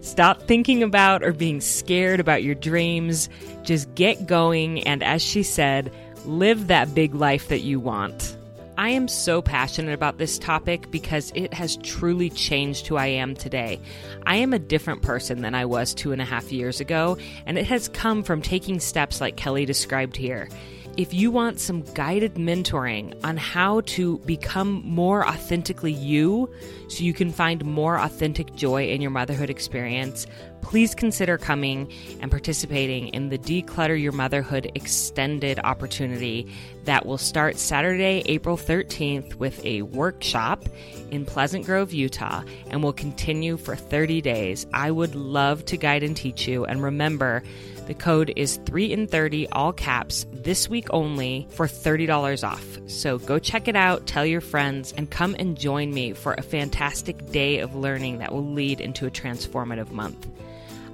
Stop 0.04 0.42
thinking 0.42 0.82
about 0.82 1.22
or 1.22 1.32
being 1.32 1.60
scared 1.60 2.20
about 2.20 2.42
your 2.42 2.54
dreams. 2.54 3.28
Just 3.62 3.94
get 3.94 4.26
going 4.26 4.86
and, 4.86 5.02
as 5.02 5.22
she 5.22 5.42
said, 5.42 5.92
live 6.24 6.66
that 6.66 6.94
big 6.94 7.14
life 7.14 7.48
that 7.48 7.60
you 7.60 7.80
want. 7.80 8.36
I 8.78 8.90
am 8.90 9.08
so 9.08 9.42
passionate 9.42 9.92
about 9.92 10.18
this 10.18 10.38
topic 10.38 10.88
because 10.92 11.32
it 11.34 11.52
has 11.52 11.78
truly 11.78 12.30
changed 12.30 12.86
who 12.86 12.94
I 12.94 13.06
am 13.06 13.34
today. 13.34 13.80
I 14.24 14.36
am 14.36 14.52
a 14.52 14.58
different 14.60 15.02
person 15.02 15.42
than 15.42 15.52
I 15.52 15.64
was 15.64 15.92
two 15.92 16.12
and 16.12 16.22
a 16.22 16.24
half 16.24 16.52
years 16.52 16.80
ago, 16.80 17.18
and 17.44 17.58
it 17.58 17.66
has 17.66 17.88
come 17.88 18.22
from 18.22 18.40
taking 18.40 18.78
steps 18.78 19.20
like 19.20 19.36
Kelly 19.36 19.66
described 19.66 20.16
here. 20.16 20.48
If 20.96 21.14
you 21.14 21.30
want 21.30 21.60
some 21.60 21.82
guided 21.94 22.34
mentoring 22.34 23.14
on 23.22 23.36
how 23.36 23.82
to 23.82 24.18
become 24.20 24.82
more 24.84 25.26
authentically 25.26 25.92
you 25.92 26.50
so 26.88 27.04
you 27.04 27.14
can 27.14 27.30
find 27.30 27.64
more 27.64 27.98
authentic 27.98 28.54
joy 28.56 28.88
in 28.88 29.00
your 29.00 29.12
motherhood 29.12 29.48
experience, 29.48 30.26
please 30.60 30.96
consider 30.96 31.38
coming 31.38 31.90
and 32.20 32.30
participating 32.30 33.08
in 33.08 33.28
the 33.28 33.38
Declutter 33.38 34.00
Your 34.00 34.10
Motherhood 34.12 34.72
extended 34.74 35.60
opportunity 35.62 36.52
that 36.84 37.06
will 37.06 37.16
start 37.16 37.58
Saturday, 37.58 38.22
April 38.26 38.56
13th 38.56 39.36
with 39.36 39.64
a 39.64 39.82
workshop 39.82 40.64
in 41.10 41.24
Pleasant 41.24 41.64
Grove, 41.64 41.92
Utah, 41.92 42.42
and 42.70 42.82
will 42.82 42.92
continue 42.92 43.56
for 43.56 43.76
30 43.76 44.20
days. 44.20 44.66
I 44.72 44.90
would 44.90 45.14
love 45.14 45.64
to 45.66 45.76
guide 45.76 46.02
and 46.02 46.16
teach 46.16 46.48
you. 46.48 46.64
And 46.64 46.82
remember, 46.82 47.44
the 47.88 47.94
code 47.94 48.30
is 48.36 48.60
3 48.66 48.92
in 48.92 49.06
30, 49.06 49.48
all 49.48 49.72
caps, 49.72 50.26
this 50.30 50.68
week 50.68 50.88
only 50.90 51.48
for 51.52 51.66
$30 51.66 52.46
off. 52.46 52.78
So 52.86 53.16
go 53.16 53.38
check 53.38 53.66
it 53.66 53.76
out, 53.76 54.06
tell 54.06 54.26
your 54.26 54.42
friends, 54.42 54.92
and 54.92 55.10
come 55.10 55.34
and 55.38 55.58
join 55.58 55.94
me 55.94 56.12
for 56.12 56.34
a 56.34 56.42
fantastic 56.42 57.30
day 57.32 57.60
of 57.60 57.74
learning 57.74 58.18
that 58.18 58.30
will 58.30 58.44
lead 58.44 58.82
into 58.82 59.06
a 59.06 59.10
transformative 59.10 59.90
month. 59.90 60.28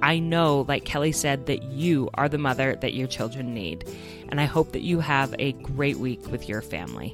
I 0.01 0.19
know, 0.19 0.63
like 0.69 0.85
Kelly 0.85 1.11
said, 1.11 1.47
that 1.47 1.63
you 1.63 2.09
are 2.13 2.29
the 2.29 2.37
mother 2.37 2.77
that 2.77 2.93
your 2.93 3.07
children 3.07 3.53
need. 3.53 3.93
And 4.29 4.39
I 4.39 4.45
hope 4.45 4.71
that 4.71 4.81
you 4.81 5.01
have 5.01 5.35
a 5.37 5.51
great 5.51 5.97
week 5.97 6.25
with 6.31 6.47
your 6.47 6.61
family. 6.61 7.13